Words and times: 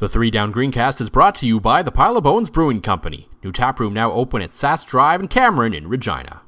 The 0.00 0.08
Three 0.08 0.30
Down 0.30 0.50
Greencast 0.50 1.02
is 1.02 1.10
brought 1.10 1.34
to 1.34 1.46
you 1.46 1.60
by 1.60 1.82
the 1.82 1.92
Pile 1.92 2.16
of 2.16 2.24
Bones 2.24 2.48
Brewing 2.48 2.80
Company. 2.80 3.28
New 3.44 3.52
tap 3.52 3.78
room 3.78 3.92
now 3.92 4.10
open 4.12 4.40
at 4.40 4.54
Sass 4.54 4.82
Drive 4.82 5.20
and 5.20 5.28
Cameron 5.28 5.74
in 5.74 5.90
Regina. 5.90 6.40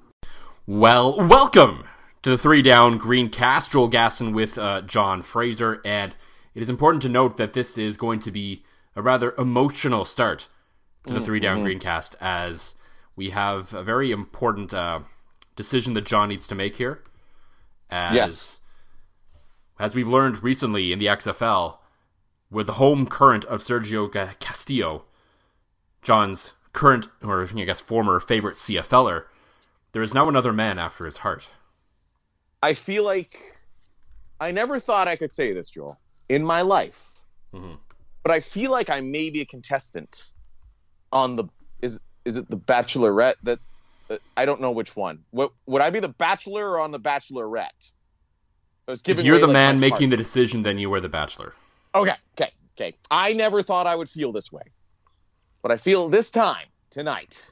Well, 0.67 1.19
welcome 1.19 1.85
to 2.23 2.31
the 2.31 2.39
Three 2.39 2.63
Down 2.63 2.99
Greencast. 2.99 3.71
Joel 3.71 3.91
Gasson 3.91 4.33
with 4.33 4.57
uh, 4.57 4.81
John 4.81 5.21
Fraser, 5.21 5.83
and 5.85 6.17
it 6.55 6.63
is 6.63 6.71
important 6.71 7.03
to 7.03 7.11
note 7.11 7.37
that 7.37 7.53
this 7.53 7.77
is 7.77 7.99
going 7.99 8.21
to 8.21 8.31
be 8.31 8.65
a 8.97 9.03
rather 9.03 9.35
emotional 9.37 10.07
start 10.07 10.49
to 11.07 11.13
the 11.13 11.21
Three 11.21 11.39
Down 11.39 11.63
Greencast, 11.63 12.15
as 12.23 12.75
we 13.19 13.29
have 13.29 13.75
a 13.75 13.83
very 13.83 14.13
important 14.13 14.73
uh, 14.73 15.01
decision 15.57 15.93
that 15.93 16.07
John 16.07 16.31
needs 16.31 16.47
to 16.47 16.55
make 16.55 16.77
here. 16.77 17.03
As, 17.91 18.15
Yes. 18.15 18.61
As 19.79 19.95
we've 19.95 20.09
learned 20.09 20.43
recently 20.43 20.91
in 20.91 20.99
the 20.99 21.07
XFL, 21.09 21.77
with 22.53 22.67
the 22.67 22.75
home 22.75 23.07
current 23.07 23.45
of 23.47 23.61
Sergio 23.61 24.13
Castillo, 24.39 25.05
John's 26.03 26.53
current, 26.73 27.09
or 27.23 27.43
I 27.43 27.65
guess 27.65 27.81
former 27.81 28.21
favorite 28.21 28.57
CFLer, 28.57 29.25
there 29.93 30.03
is 30.03 30.15
now 30.15 30.29
another 30.29 30.53
man 30.53 30.79
after 30.79 31.07
his 31.07 31.19
heart. 31.19 31.49
I 32.63 32.75
feel 32.75 33.05
like 33.05 33.41
I 34.39 34.51
never 34.51 34.79
thought 34.79 35.09
I 35.09 35.17
could 35.17 35.33
say 35.33 35.53
this, 35.53 35.71
Joel, 35.71 35.99
in 36.29 36.45
my 36.45 36.63
life. 36.63 37.21
Mhm. 37.53 37.79
But 38.23 38.33
I 38.33 38.41
feel 38.41 38.71
like 38.71 38.89
I 38.91 39.01
may 39.01 39.31
be 39.31 39.41
a 39.41 39.47
contestant 39.47 40.33
on 41.11 41.37
the 41.37 41.45
is 41.81 42.01
is 42.25 42.37
it 42.37 42.49
the 42.49 42.57
Bachelorette 42.57 43.35
that, 43.43 43.59
that 44.09 44.21
I 44.37 44.45
don't 44.45 44.61
know 44.61 44.71
which 44.71 44.95
one. 44.95 45.25
What 45.31 45.53
would 45.67 45.83
I 45.83 45.91
be 45.91 46.01
the 46.01 46.09
Bachelor 46.09 46.73
or 46.73 46.81
on 46.81 46.93
the 46.93 47.01
Bachelorette? 47.01 47.91
If 48.89 49.25
you're 49.25 49.39
the 49.39 49.47
like, 49.47 49.53
man 49.53 49.81
making 49.81 50.11
the 50.11 50.17
decision, 50.17 50.63
then 50.63 50.77
you 50.79 50.93
are 50.93 51.01
the 51.01 51.09
bachelor. 51.09 51.55
Okay, 51.95 52.15
okay, 52.39 52.51
okay. 52.77 52.97
I 53.11 53.33
never 53.35 53.63
thought 53.63 53.87
I 53.87 53.95
would 53.95 54.09
feel 54.09 54.33
this 54.33 54.51
way, 54.51 54.63
but 55.61 55.71
I 55.71 55.77
feel 55.77 56.09
this 56.09 56.31
time 56.31 56.67
tonight. 56.91 57.51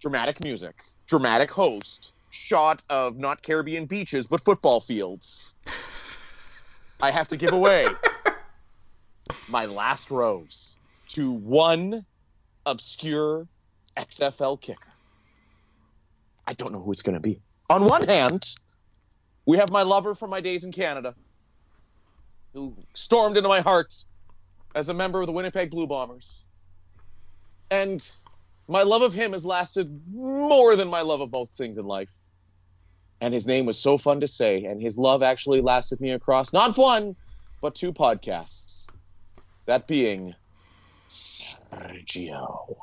Dramatic 0.00 0.42
music, 0.42 0.82
dramatic 1.06 1.50
host, 1.50 2.12
shot 2.30 2.82
of 2.88 3.18
not 3.18 3.42
Caribbean 3.42 3.86
beaches 3.86 4.26
but 4.26 4.40
football 4.40 4.80
fields. 4.80 5.54
I 7.02 7.10
have 7.10 7.28
to 7.28 7.36
give 7.36 7.52
away 7.52 7.86
my 9.48 9.66
last 9.66 10.10
rose 10.10 10.78
to 11.08 11.32
one 11.32 12.06
obscure 12.66 13.46
XFL 13.96 14.60
kicker. 14.60 14.92
I 16.46 16.52
don't 16.52 16.72
know 16.72 16.80
who 16.80 16.92
it's 16.92 17.02
going 17.02 17.14
to 17.14 17.20
be. 17.20 17.40
On 17.68 17.84
one 17.84 18.06
hand, 18.06 18.54
we 19.46 19.56
have 19.56 19.70
my 19.70 19.82
lover 19.82 20.14
from 20.14 20.30
my 20.30 20.40
days 20.40 20.64
in 20.64 20.72
Canada, 20.72 21.14
who 22.54 22.74
stormed 22.94 23.36
into 23.36 23.48
my 23.48 23.60
heart 23.60 23.92
as 24.74 24.88
a 24.88 24.94
member 24.94 25.20
of 25.20 25.26
the 25.26 25.32
Winnipeg 25.32 25.70
Blue 25.70 25.86
Bombers. 25.86 26.44
And 27.70 28.08
my 28.68 28.82
love 28.82 29.02
of 29.02 29.12
him 29.12 29.32
has 29.32 29.44
lasted 29.44 30.00
more 30.12 30.76
than 30.76 30.88
my 30.88 31.00
love 31.02 31.20
of 31.20 31.30
both 31.30 31.52
things 31.52 31.78
in 31.78 31.86
life. 31.86 32.12
And 33.20 33.34
his 33.34 33.46
name 33.46 33.66
was 33.66 33.78
so 33.78 33.98
fun 33.98 34.20
to 34.20 34.28
say, 34.28 34.64
and 34.64 34.80
his 34.80 34.96
love 34.96 35.22
actually 35.22 35.60
lasted 35.60 36.00
me 36.00 36.12
across 36.12 36.52
not 36.52 36.76
one, 36.76 37.16
but 37.60 37.74
two 37.74 37.92
podcasts. 37.92 38.90
That 39.66 39.86
being 39.86 40.34
Sergio. 41.08 42.76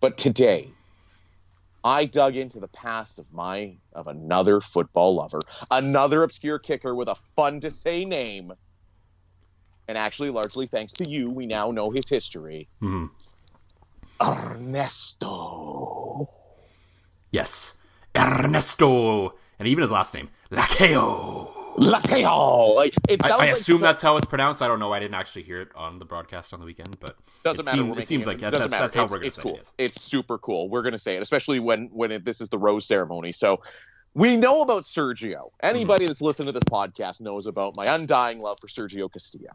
But 0.00 0.18
today, 0.18 0.68
I 1.84 2.06
dug 2.06 2.34
into 2.34 2.60
the 2.60 2.68
past 2.68 3.18
of 3.18 3.30
my 3.30 3.76
of 3.92 4.06
another 4.06 4.62
football 4.62 5.14
lover, 5.14 5.40
another 5.70 6.22
obscure 6.22 6.58
kicker 6.58 6.94
with 6.94 7.08
a 7.08 7.14
fun 7.36 7.60
to 7.60 7.70
say 7.70 8.06
name. 8.06 8.54
And 9.86 9.98
actually, 9.98 10.30
largely 10.30 10.66
thanks 10.66 10.94
to 10.94 11.08
you, 11.08 11.28
we 11.28 11.44
now 11.44 11.70
know 11.70 11.90
his 11.90 12.08
history. 12.08 12.68
Mhm. 12.82 13.10
Ernesto. 14.22 16.30
Yes, 17.30 17.74
Ernesto, 18.16 19.34
and 19.58 19.68
even 19.68 19.82
his 19.82 19.90
last 19.90 20.14
name, 20.14 20.30
Lacayo. 20.50 21.63
Lacao. 21.76 22.74
Like 22.74 22.94
it 23.08 23.24
I, 23.24 23.30
I 23.30 23.36
like 23.36 23.52
assume 23.52 23.78
so- 23.78 23.84
that's 23.84 24.02
how 24.02 24.16
it's 24.16 24.26
pronounced. 24.26 24.62
I 24.62 24.68
don't 24.68 24.78
know. 24.78 24.92
I 24.92 25.00
didn't 25.00 25.14
actually 25.14 25.42
hear 25.42 25.60
it 25.60 25.68
on 25.74 25.98
the 25.98 26.04
broadcast 26.04 26.52
on 26.52 26.60
the 26.60 26.66
weekend, 26.66 26.98
but 27.00 27.16
doesn't 27.44 27.62
it 27.62 27.64
matter. 27.64 27.78
seem- 27.78 27.88
we're 27.90 27.98
it 28.00 28.08
seems 28.08 28.26
like 28.26 28.38
that- 28.38 28.52
that's, 28.52 28.70
that's 28.70 28.96
how 28.96 29.04
it's, 29.04 29.12
we're 29.12 29.18
going 29.18 29.30
to 29.30 29.36
say 29.36 29.42
cool. 29.42 29.54
it 29.56 29.62
is. 29.62 29.72
It's 29.78 30.02
super 30.02 30.38
cool. 30.38 30.68
We're 30.68 30.82
gonna 30.82 30.98
say 30.98 31.16
it, 31.16 31.22
especially 31.22 31.60
when 31.60 31.88
when 31.92 32.12
it, 32.12 32.24
this 32.24 32.40
is 32.40 32.48
the 32.48 32.58
rose 32.58 32.86
ceremony. 32.86 33.32
So 33.32 33.62
we 34.14 34.36
know 34.36 34.62
about 34.62 34.84
Sergio. 34.84 35.50
Anybody 35.62 36.04
mm-hmm. 36.04 36.10
that's 36.10 36.22
listened 36.22 36.46
to 36.46 36.52
this 36.52 36.64
podcast 36.64 37.20
knows 37.20 37.46
about 37.46 37.74
my 37.76 37.94
undying 37.94 38.40
love 38.40 38.58
for 38.60 38.68
Sergio 38.68 39.12
Castillo. 39.12 39.50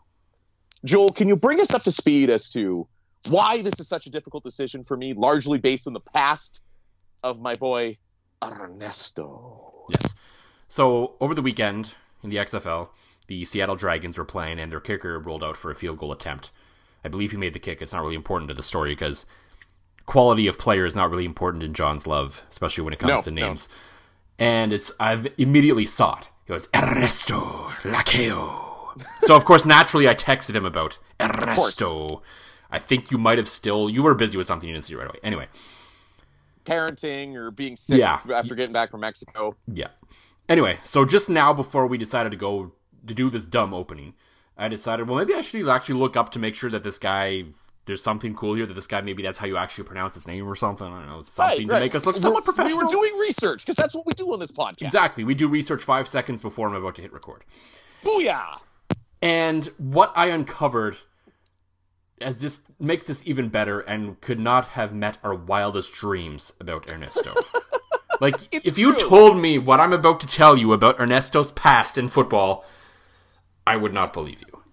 Joel, 0.84 1.12
can 1.12 1.28
you 1.28 1.36
bring 1.36 1.60
us 1.60 1.74
up 1.74 1.84
to 1.84 1.92
speed 1.92 2.30
as 2.30 2.50
to 2.52 2.88
why 3.30 3.62
this 3.62 3.80
is 3.80 3.88
such 3.88 4.06
a 4.06 4.10
difficult 4.10 4.44
decision 4.44 4.84
for 4.84 4.96
me, 4.96 5.14
largely 5.14 5.58
based 5.58 5.88
on 5.88 5.94
the 5.94 6.00
past 6.00 6.62
of 7.24 7.40
my 7.40 7.54
boy 7.54 7.98
Ernesto? 8.44 9.88
Yes. 9.94 10.16
So 10.68 11.16
over 11.20 11.34
the 11.34 11.42
weekend 11.42 11.92
in 12.24 12.30
the 12.30 12.38
XFL, 12.38 12.90
the 13.28 13.46
Seattle 13.46 13.76
Dragons 13.76 14.18
were 14.18 14.26
playing, 14.26 14.60
and 14.60 14.72
their 14.72 14.80
kicker 14.80 15.20
rolled 15.20 15.44
out 15.44 15.58
for 15.58 15.72
a 15.72 15.76
field 15.76 15.98
goal 16.00 16.12
attempt. 16.12 16.52
I 17.04 17.08
believe 17.08 17.32
he 17.32 17.38
made 17.38 17.54
the 17.54 17.60
kick. 17.60 17.82
It's 17.82 17.94
not 17.94 18.02
really 18.02 18.16
important 18.16 18.50
to 18.50 18.54
the 18.56 18.64
story 18.64 18.92
because 18.92 19.26
quality 20.06 20.48
of 20.48 20.58
player 20.58 20.86
is 20.86 20.96
not 20.96 21.10
really 21.10 21.26
important 21.26 21.64
in 21.64 21.74
John's 21.74 22.06
love, 22.08 22.42
especially 22.52 22.84
when 22.84 22.94
it 22.94 23.00
comes 23.00 23.12
No, 23.14 23.22
to 23.22 23.32
no. 23.32 23.48
names. 23.48 23.70
And 24.38 24.74
it's 24.74 24.92
I've 25.00 25.28
immediately 25.38 25.86
saw 25.86 26.18
it. 26.20 26.28
It 26.48 26.54
was 26.54 26.68
Ernesto 26.76 27.72
Lacayo. 27.84 28.66
so 29.22 29.36
of 29.36 29.46
course, 29.46 29.66
naturally, 29.66 30.10
I 30.10 30.16
texted 30.16 30.56
him 30.56 30.66
about 30.66 30.98
Ernesto. 31.22 32.22
I 32.72 32.80
think 32.80 33.12
you 33.12 33.18
might 33.18 33.38
have 33.38 33.48
still 33.50 33.90
you 33.90 34.02
were 34.04 34.14
busy 34.16 34.38
with 34.38 34.48
something 34.48 34.68
you 34.68 34.74
didn't 34.74 34.86
see 34.86 34.96
right 34.96 35.08
away. 35.08 35.20
Anyway, 35.24 35.48
Parenting 36.66 37.36
or 37.36 37.52
being 37.52 37.76
sick 37.76 37.98
Yeah. 37.98 38.20
after 38.32 38.54
getting 38.56 38.74
back 38.74 38.92
from 38.92 39.02
Mexico. 39.02 39.56
Yeah. 39.68 39.88
Anyway, 40.50 40.80
so 40.84 41.06
just 41.06 41.30
now 41.30 41.54
before 41.54 41.86
we 41.88 41.98
decided 41.98 42.32
to 42.32 42.38
go 42.38 42.74
to 43.06 43.14
do 43.14 43.30
this 43.30 43.46
dumb 43.46 43.74
opening, 43.74 44.16
I 44.58 44.68
decided, 44.68 45.08
well, 45.08 45.18
maybe 45.20 45.34
I 45.36 45.42
should 45.42 45.70
actually 45.70 46.00
look 46.00 46.18
up 46.18 46.32
to 46.32 46.40
make 46.40 46.56
sure 46.56 46.70
that 46.72 46.84
this 46.84 46.98
guy, 46.98 47.44
there's 47.86 48.02
something 48.04 48.34
cool 48.36 48.56
here 48.56 48.66
that 48.66 48.74
this 48.74 48.88
guy, 48.88 49.00
maybe 49.02 49.22
that's 49.24 49.38
how 49.38 49.46
you 49.46 49.56
actually 49.58 49.84
pronounce 49.86 50.16
his 50.16 50.28
name 50.28 50.48
or 50.50 50.56
something. 50.56 50.86
I 50.88 51.00
don't 51.02 51.08
know, 51.08 51.22
something 51.22 51.68
to 51.68 51.80
make 51.80 51.94
us 51.96 52.06
look 52.06 52.18
somewhat 52.18 52.44
We're- 52.46 52.56
professional. 52.56 52.80
We 52.80 52.84
were 52.84 52.92
doing 52.92 53.18
research 53.20 53.64
because 53.66 53.76
that's 53.78 53.94
what 53.94 54.06
we 54.08 54.14
do 54.14 54.34
on 54.34 54.40
this 54.40 54.52
podcast. 54.52 54.82
exactly. 54.82 55.24
We 55.24 55.36
do 55.36 55.48
research 55.48 55.84
five 55.84 56.08
seconds 56.08 56.42
before 56.42 56.68
I'm 56.68 56.76
about 56.76 56.96
to 56.96 57.04
hit 57.04 57.14
record. 57.14 57.44
Booyah! 58.04 58.60
And 59.22 59.66
what 59.78 60.12
I 60.16 60.28
uncovered 60.28 60.98
as 62.22 62.42
this 62.42 62.60
makes 62.80 63.06
this 63.06 63.22
even 63.26 63.50
better 63.50 63.80
and 63.82 64.20
could 64.20 64.40
not 64.40 64.68
have 64.70 64.94
met 64.94 65.18
our 65.24 65.34
wildest 65.36 65.94
dreams 65.94 66.52
about 66.60 66.92
Ernesto. 66.92 67.34
like 68.22 68.36
It's 68.52 68.68
if 68.68 68.78
you 68.78 68.94
true. 68.98 69.10
told 69.10 69.38
me 69.38 69.58
what 69.58 69.80
I'm 69.80 69.94
about 69.94 70.20
to 70.22 70.28
tell 70.28 70.58
you 70.58 70.74
about 70.74 71.00
Ernesto's 71.00 71.52
past 71.52 71.98
in 71.98 72.08
football, 72.10 72.66
I 73.68 73.78
would 73.78 73.94
not 73.94 74.14
believe 74.14 74.42
you. 74.42 74.64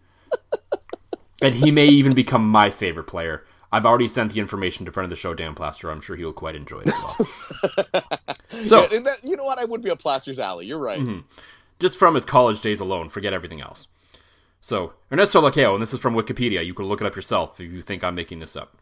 and 1.42 1.54
he 1.54 1.70
may 1.70 1.86
even 1.86 2.14
become 2.14 2.48
my 2.48 2.70
favorite 2.70 3.04
player. 3.04 3.44
I've 3.72 3.84
already 3.84 4.08
sent 4.08 4.32
the 4.32 4.40
information 4.40 4.86
to 4.86 4.92
friend 4.92 5.04
of 5.04 5.10
the 5.10 5.16
show, 5.16 5.34
Dan 5.34 5.54
Plaster. 5.54 5.90
I'm 5.90 6.00
sure 6.00 6.16
he'll 6.16 6.32
quite 6.32 6.54
enjoy 6.54 6.80
it 6.80 6.88
as 6.88 6.94
well. 7.02 7.16
so, 8.66 8.86
Yeah, 8.90 9.00
that, 9.00 9.20
you 9.28 9.36
know 9.36 9.44
what? 9.44 9.58
I 9.58 9.64
would 9.64 9.82
be 9.82 9.90
a 9.90 9.96
Plaster's 9.96 10.38
alley. 10.38 10.66
You're 10.66 10.78
right. 10.78 11.00
Mm-hmm. 11.00 11.20
just 11.78 11.98
from 11.98 12.14
his 12.14 12.24
college 12.24 12.60
days 12.60 12.80
alone, 12.80 13.08
forget 13.08 13.32
everything 13.34 13.60
else. 13.60 13.86
So, 14.62 14.94
Ernesto 15.12 15.40
Lacayo, 15.42 15.74
and 15.74 15.82
this 15.82 15.92
is 15.92 16.00
from 16.00 16.14
Wikipedia. 16.14 16.64
You 16.64 16.74
can 16.74 16.86
look 16.86 17.00
it 17.00 17.06
up 17.06 17.14
yourself 17.16 17.60
if 17.60 17.70
you 17.70 17.82
think 17.82 18.02
I'm 18.02 18.14
making 18.14 18.38
this 18.38 18.56
up. 18.56 18.76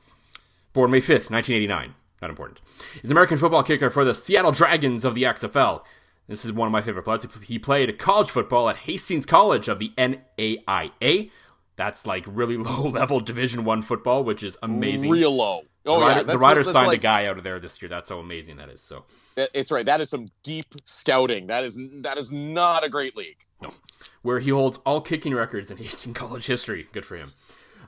Born 0.74 0.90
May 0.90 1.00
5th, 1.00 1.30
1989. 1.30 1.94
Not 2.24 2.30
important. 2.30 2.60
He's 2.94 3.10
an 3.10 3.12
American 3.12 3.36
football 3.36 3.62
kicker 3.62 3.90
for 3.90 4.02
the 4.02 4.14
Seattle 4.14 4.50
Dragons 4.50 5.04
of 5.04 5.14
the 5.14 5.24
XFL. 5.24 5.82
This 6.26 6.46
is 6.46 6.54
one 6.54 6.66
of 6.66 6.72
my 6.72 6.80
favorite 6.80 7.02
players. 7.02 7.26
He 7.42 7.58
played 7.58 7.98
college 7.98 8.30
football 8.30 8.70
at 8.70 8.76
Hastings 8.76 9.26
College 9.26 9.68
of 9.68 9.78
the 9.78 9.92
NAIA. 9.98 11.30
That's 11.76 12.06
like 12.06 12.24
really 12.26 12.56
low 12.56 12.88
level 12.88 13.20
Division 13.20 13.66
One 13.66 13.82
football, 13.82 14.24
which 14.24 14.42
is 14.42 14.56
amazing. 14.62 15.10
Real 15.10 15.36
low. 15.36 15.64
Oh 15.84 16.00
the 16.00 16.06
yeah, 16.06 16.14
that's, 16.14 16.32
the 16.32 16.38
Riders 16.38 16.72
signed 16.72 16.86
like, 16.86 17.00
a 17.00 17.02
guy 17.02 17.26
out 17.26 17.36
of 17.36 17.44
there 17.44 17.60
this 17.60 17.82
year. 17.82 17.90
That's 17.90 18.08
how 18.08 18.20
amazing 18.20 18.56
that 18.56 18.70
is. 18.70 18.80
So 18.80 19.04
It's 19.36 19.70
right. 19.70 19.84
That 19.84 20.00
is 20.00 20.08
some 20.08 20.24
deep 20.42 20.64
scouting. 20.86 21.48
That 21.48 21.62
is 21.62 21.78
that 21.96 22.16
is 22.16 22.32
not 22.32 22.84
a 22.84 22.88
great 22.88 23.18
league. 23.18 23.44
No, 23.60 23.74
where 24.22 24.40
he 24.40 24.48
holds 24.48 24.78
all 24.86 25.02
kicking 25.02 25.34
records 25.34 25.70
in 25.70 25.76
Hastings 25.76 26.16
College 26.16 26.46
history. 26.46 26.88
Good 26.90 27.04
for 27.04 27.18
him. 27.18 27.34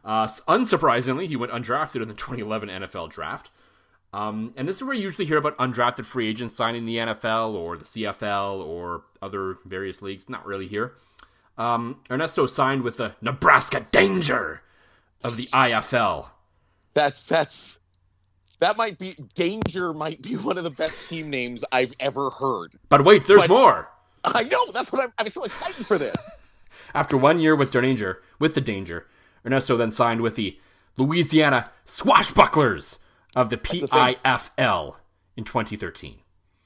Uh, 0.05 0.27
unsurprisingly, 0.27 1.27
he 1.27 1.37
went 1.37 1.53
undrafted 1.53 2.03
in 2.03 2.09
the 2.09 2.15
2011 2.15 2.69
NFL 2.69 3.09
draft. 3.09 3.49
Um, 4.13 4.55
and 4.57 4.67
this 4.67 4.77
is 4.77 4.85
where 4.85 4.95
you 4.95 5.03
usually 5.03 5.27
hear 5.27 5.37
about 5.37 5.59
undrafted 5.59 6.05
free 6.05 6.29
agents 6.29 6.55
signing 6.55 6.87
the 6.87 6.97
NFL 6.97 7.55
or 7.55 7.77
the 7.77 7.85
CFL 7.85 8.67
or 8.67 9.03
other 9.21 9.57
various 9.65 10.01
leagues. 10.01 10.29
Not 10.29 10.47
really 10.47 10.67
here. 10.69 10.95
Um, 11.59 12.01
Ernesto 12.11 12.47
signed 12.47 12.83
with 12.83 12.97
the 12.99 13.15
Nebraska 13.21 13.85
Danger 13.93 14.63
of 15.25 15.37
the 15.37 15.45
IFL. 15.45 16.27
That's 16.95 17.27
that's 17.27 17.79
that 18.61 18.77
might 18.79 18.99
be 18.99 19.15
Danger 19.35 19.93
might 19.93 20.23
be 20.23 20.35
one 20.37 20.57
of 20.59 20.65
the 20.65 20.71
best 20.71 21.09
team 21.09 21.29
names 21.31 21.65
I've 21.73 21.93
ever 22.01 22.31
heard. 22.31 22.75
But 22.89 23.05
wait, 23.05 23.27
there's 23.27 23.41
But- 23.41 23.51
more. 23.51 23.89
I 24.25 24.43
know 24.43 24.73
that's 24.73 24.91
what 24.93 25.03
I'm. 25.03 25.13
I'm 25.19 25.29
so 25.29 25.45
excited 25.45 25.87
for 25.87 25.99
this. 25.99 26.39
After 26.95 27.17
one 27.17 27.39
year 27.39 27.55
with 27.55 27.71
Danger, 27.71 28.23
with 28.41 28.55
the 28.57 28.61
Danger, 28.61 29.07
Ernesto 29.45 29.77
then 29.77 29.91
signed 29.93 30.21
with 30.21 30.35
the 30.35 30.59
Louisiana 30.97 31.71
Swashbucklers 31.87 32.99
of 33.37 33.51
the. 33.51 33.57
PIFL 33.57 34.97
in 35.37 35.45
2013. 35.45 36.17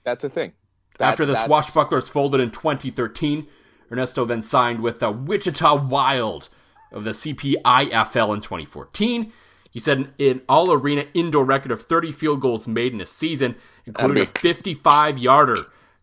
That's 0.05 0.25
a 0.25 0.31
thing. 0.31 0.53
That- 0.99 1.11
After 1.13 1.27
the 1.27 1.35
that's- 1.35 1.49
Swashbucklers 1.49 2.09
folded 2.09 2.41
in 2.41 2.51
2013, 2.51 3.47
Ernesto 3.93 4.25
then 4.25 4.41
signed 4.43 4.81
with 4.81 5.01
the 5.01 5.11
Wichita 5.11 5.75
Wild 5.87 6.49
of 6.93 7.05
the 7.05 7.11
CPIFL 7.11 8.35
in 8.35 8.41
2014. 8.41 9.33
He 9.71 9.79
set 9.79 9.99
an, 10.19 10.43
all 10.49 10.73
arena 10.73 11.05
indoor 11.15 11.45
record 11.45 11.71
of 11.71 11.83
30 11.83 12.11
field 12.13 12.41
goals 12.41 12.67
made 12.67 12.93
in 12.93 13.01
a 13.01 13.07
season, 13.07 13.55
including 13.87 14.25
a 14.25 14.27
55 14.27 15.17
yarder 15.19 15.57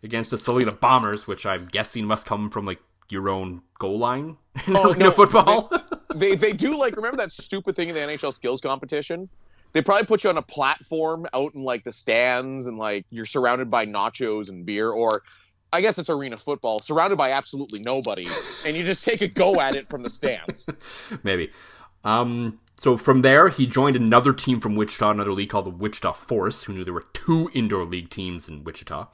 against 0.03 0.31
the 0.31 0.37
Salina 0.37 0.71
Bombers, 0.71 1.27
which 1.27 1.45
I'm 1.45 1.65
guessing 1.65 2.07
must 2.07 2.25
come 2.25 2.49
from 2.49 2.65
like 2.65 2.79
your 3.09 3.27
own 3.29 3.61
goal 3.79 3.99
line 3.99 4.37
in 4.67 4.75
Oh, 4.77 4.93
no, 4.93 5.11
football. 5.11 5.71
they 6.15 6.35
they 6.35 6.53
do 6.53 6.77
like 6.77 6.95
remember 6.97 7.17
that 7.17 7.31
stupid 7.31 7.75
thing 7.75 7.89
in 7.89 7.95
the 7.95 8.01
NHL 8.01 8.33
skills 8.33 8.61
competition? 8.61 9.29
They 9.73 9.81
probably 9.81 10.05
put 10.05 10.23
you 10.23 10.29
on 10.29 10.37
a 10.37 10.41
platform 10.41 11.27
out 11.33 11.53
in 11.53 11.63
like 11.63 11.83
the 11.83 11.91
stands 11.91 12.65
and 12.65 12.77
like 12.77 13.05
you're 13.09 13.25
surrounded 13.25 13.69
by 13.69 13.85
nachos 13.85 14.49
and 14.49 14.65
beer 14.65 14.89
or 14.89 15.21
I 15.71 15.81
guess 15.81 15.99
it's 15.99 16.09
arena 16.09 16.37
football, 16.37 16.79
surrounded 16.79 17.17
by 17.17 17.31
absolutely 17.31 17.81
nobody, 17.81 18.25
and 18.65 18.77
you 18.77 18.85
just 18.85 19.03
take 19.03 19.21
a 19.21 19.27
go 19.27 19.59
at 19.59 19.75
it 19.75 19.87
from 19.87 20.01
the 20.01 20.09
stands. 20.09 20.69
Maybe. 21.23 21.51
Um, 22.05 22.59
so 22.77 22.95
from 22.97 23.21
there, 23.21 23.49
he 23.49 23.65
joined 23.65 23.95
another 23.95 24.33
team 24.33 24.61
from 24.61 24.75
Wichita, 24.75 25.11
another 25.11 25.33
league 25.33 25.49
called 25.49 25.65
the 25.65 25.71
Wichita 25.71 26.13
Force, 26.13 26.63
who 26.63 26.73
knew 26.73 26.85
there 26.85 26.93
were 26.93 27.05
two 27.13 27.49
indoor 27.53 27.83
league 27.85 28.09
teams 28.09 28.47
in 28.47 28.63
Wichita. 28.63 29.07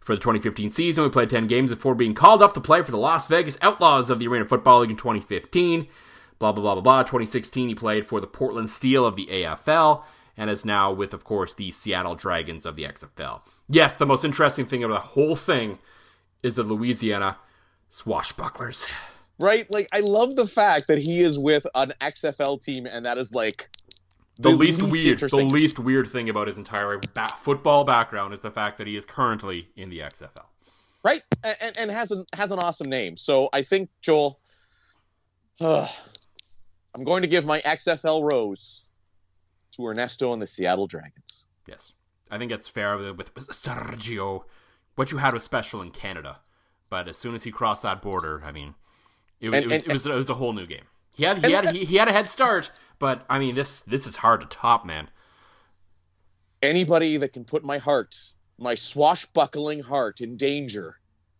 For 0.00 0.14
the 0.14 0.20
2015 0.20 0.70
season, 0.70 1.02
we 1.02 1.10
played 1.10 1.30
10 1.30 1.48
games 1.48 1.70
before 1.70 1.96
being 1.96 2.14
called 2.14 2.40
up 2.40 2.52
to 2.54 2.60
play 2.60 2.80
for 2.82 2.92
the 2.92 2.96
Las 2.96 3.26
Vegas 3.26 3.58
Outlaws 3.60 4.08
of 4.08 4.20
the 4.20 4.28
Arena 4.28 4.44
Football 4.44 4.80
League 4.80 4.90
in 4.90 4.96
2015. 4.96 5.88
Blah, 6.38 6.52
blah, 6.52 6.62
blah, 6.62 6.74
blah, 6.74 6.82
blah. 6.82 7.02
2016, 7.02 7.68
he 7.68 7.74
played 7.74 8.06
for 8.06 8.20
the 8.20 8.26
Portland 8.26 8.70
Steel 8.70 9.06
of 9.06 9.16
the 9.16 9.26
AFL 9.26 10.04
and 10.36 10.50
is 10.50 10.64
now 10.64 10.92
with, 10.92 11.14
of 11.14 11.24
course, 11.24 11.54
the 11.54 11.70
Seattle 11.70 12.14
Dragons 12.14 12.66
of 12.66 12.76
the 12.76 12.84
XFL. 12.84 13.40
Yes, 13.68 13.96
the 13.96 14.06
most 14.06 14.24
interesting 14.24 14.66
thing 14.66 14.84
about 14.84 14.94
the 14.94 15.00
whole 15.00 15.34
thing 15.36 15.78
is 16.42 16.56
the 16.56 16.62
Louisiana 16.62 17.38
Swashbucklers. 17.92 18.86
right? 19.40 19.70
Like 19.70 19.88
I 19.92 20.00
love 20.00 20.36
the 20.36 20.46
fact 20.46 20.88
that 20.88 20.98
he 20.98 21.20
is 21.20 21.38
with 21.38 21.66
an 21.74 21.92
XFL 22.00 22.60
team, 22.62 22.86
and 22.86 23.04
that 23.06 23.16
is 23.16 23.32
like 23.32 23.70
the, 24.38 24.50
least, 24.50 24.82
weird, 24.82 25.18
the 25.18 25.36
least 25.38 25.78
weird 25.78 26.08
thing 26.08 26.28
about 26.28 26.46
his 26.48 26.58
entire 26.58 26.98
ba- 27.14 27.28
football 27.38 27.84
background 27.84 28.34
is 28.34 28.42
the 28.42 28.50
fact 28.50 28.76
that 28.78 28.86
he 28.86 28.96
is 28.96 29.06
currently 29.06 29.70
in 29.76 29.88
the 29.88 30.00
XFL. 30.00 30.44
right? 31.02 31.22
And, 31.42 31.56
and, 31.62 31.78
and 31.78 31.90
has 31.92 32.10
an 32.12 32.26
has 32.34 32.52
an 32.52 32.58
awesome 32.58 32.90
name. 32.90 33.16
So 33.16 33.48
I 33.54 33.62
think 33.62 33.88
Joel, 34.02 34.38
uh, 35.60 35.88
I'm 36.96 37.04
going 37.04 37.20
to 37.20 37.28
give 37.28 37.44
my 37.44 37.60
XFL 37.60 38.22
rose 38.22 38.88
to 39.72 39.86
Ernesto 39.86 40.32
and 40.32 40.40
the 40.40 40.46
Seattle 40.46 40.86
Dragons. 40.86 41.44
Yes, 41.68 41.92
I 42.30 42.38
think 42.38 42.50
it's 42.52 42.66
fair 42.66 42.96
with, 42.96 43.18
with 43.34 43.48
Sergio. 43.48 44.44
What 44.94 45.12
you 45.12 45.18
had 45.18 45.34
was 45.34 45.42
special 45.42 45.82
in 45.82 45.90
Canada, 45.90 46.38
but 46.88 47.06
as 47.06 47.18
soon 47.18 47.34
as 47.34 47.42
he 47.44 47.50
crossed 47.50 47.82
that 47.82 48.00
border, 48.00 48.40
I 48.46 48.50
mean, 48.50 48.74
it, 49.40 49.48
And- 49.52 49.56
it, 49.56 49.64
was, 49.66 49.82
and- 49.82 49.90
it 49.90 49.92
was 49.92 50.06
it 50.06 50.14
was 50.14 50.30
a 50.30 50.34
whole 50.34 50.54
new 50.54 50.64
game. 50.64 50.84
He 51.14 51.24
had 51.24 51.44
he 51.44 51.52
had 51.52 51.66
that- 51.66 51.74
he, 51.74 51.84
he 51.84 51.96
had 51.96 52.08
a 52.08 52.12
head 52.12 52.26
start, 52.26 52.70
but 52.98 53.26
I 53.28 53.38
mean 53.38 53.54
this 53.54 53.82
this 53.82 54.06
is 54.06 54.16
hard 54.16 54.40
to 54.40 54.46
top, 54.46 54.86
man. 54.86 55.10
Anybody 56.62 57.18
that 57.18 57.34
can 57.34 57.44
put 57.44 57.62
my 57.62 57.76
heart, 57.76 58.16
my 58.58 58.74
swashbuckling 58.74 59.80
heart, 59.80 60.22
in 60.22 60.38
danger 60.38 60.96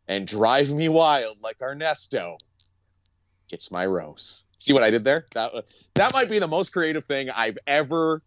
and 0.07 0.27
drive 0.27 0.71
me 0.71 0.91
wild 0.91 1.41
like 1.43 1.57
Ernesto, 1.63 2.37
gets 3.49 3.71
my 3.71 3.87
rose. 3.87 4.45
See 4.59 4.73
what 4.73 4.83
I 4.83 4.91
did 4.91 5.05
there? 5.05 5.27
That 5.35 5.53
that 5.95 6.13
might 6.13 6.29
be 6.29 6.39
the 6.39 6.49
most 6.49 6.73
creative 6.73 7.05
thing 7.05 7.31
I've 7.31 7.59
ever 7.67 8.23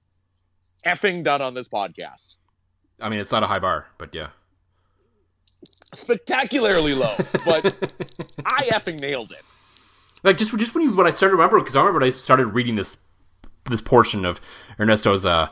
effing 0.86 1.24
done 1.24 1.42
on 1.42 1.54
this 1.54 1.68
podcast. 1.68 2.36
I 3.02 3.10
mean, 3.10 3.20
it's 3.20 3.32
not 3.32 3.44
a 3.44 3.48
high 3.48 3.60
bar, 3.60 3.88
but 3.98 4.14
yeah. 4.14 4.30
Spectacularly 5.94 6.94
low, 6.94 7.16
but 7.46 7.66
I 8.46 8.70
effing 8.72 9.00
nailed 9.00 9.32
it. 9.32 9.52
like 10.24 10.38
just 10.38 10.56
just 10.58 10.76
when 10.76 10.84
you 10.84 10.96
when 10.96 11.08
I 11.08 11.12
started 11.12 11.36
remember 11.36 11.60
because 11.60 11.76
I 11.76 11.80
remember 11.80 12.00
when 12.00 12.08
I 12.08 12.12
started 12.12 12.48
reading 12.48 12.76
this 12.76 12.98
this 13.70 13.82
portion 13.82 14.26
of 14.26 14.40
Ernesto's 14.80 15.26
uh, 15.26 15.50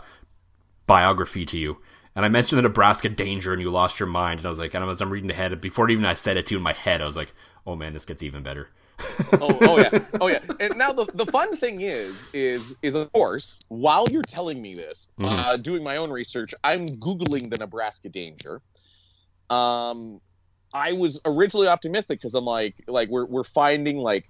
biography 0.85 1.45
to 1.47 1.57
you, 1.57 1.77
and 2.15 2.23
I 2.23 2.29
mentioned 2.29 2.57
the 2.57 2.63
Nebraska 2.63 3.09
danger, 3.09 3.51
and 3.51 3.61
you 3.61 3.69
lost 3.71 3.99
your 3.99 4.07
mind, 4.07 4.39
and 4.39 4.45
I 4.45 4.49
was 4.49 4.59
like, 4.59 4.73
and 4.73 4.83
as 4.85 5.01
I'm 5.01 5.09
reading 5.09 5.29
ahead, 5.31 5.59
before 5.59 5.89
even 5.89 6.05
I 6.05 6.13
said 6.13 6.37
it 6.37 6.45
to 6.47 6.53
you 6.53 6.57
in 6.57 6.63
my 6.63 6.73
head, 6.73 7.01
I 7.01 7.05
was 7.05 7.17
like, 7.17 7.33
oh 7.65 7.75
man, 7.75 7.93
this 7.93 8.05
gets 8.05 8.23
even 8.23 8.43
better. 8.43 8.69
oh, 9.41 9.59
oh 9.61 9.77
yeah, 9.79 9.89
oh 10.21 10.27
yeah. 10.27 10.39
And 10.59 10.77
now 10.77 10.93
the 10.93 11.07
the 11.13 11.25
fun 11.25 11.55
thing 11.55 11.81
is, 11.81 12.27
is 12.33 12.75
is 12.81 12.95
of 12.95 13.11
course, 13.13 13.59
while 13.69 14.09
you're 14.09 14.23
telling 14.23 14.61
me 14.61 14.75
this, 14.75 15.11
uh, 15.23 15.57
doing 15.57 15.83
my 15.83 15.97
own 15.97 16.09
research, 16.11 16.53
I'm 16.63 16.87
googling 16.99 17.49
the 17.49 17.57
Nebraska 17.57 18.09
danger. 18.09 18.61
Um, 19.49 20.19
I 20.73 20.93
was 20.93 21.19
originally 21.25 21.67
optimistic 21.67 22.19
because 22.19 22.35
I'm 22.35 22.45
like, 22.45 22.75
like 22.87 23.09
we're 23.09 23.25
we're 23.25 23.43
finding 23.43 23.97
like 23.97 24.25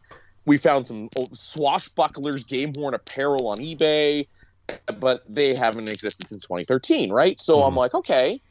we 0.46 0.58
found 0.58 0.86
some 0.88 1.10
old 1.18 1.34
swashbucklers 1.34 2.48
game 2.48 2.72
worn 2.76 2.94
apparel 2.94 3.48
on 3.48 3.58
eBay, 3.60 4.28
but 5.00 5.22
they 5.28 5.54
haven't 5.56 5.90
existed 5.90 6.28
since 6.28 6.44
2013, 6.44 7.12
right? 7.12 7.40
So 7.40 7.64
I'm 7.64 7.74
Mhm. 7.74 7.78
like, 7.78 7.94
okay. 7.94 8.42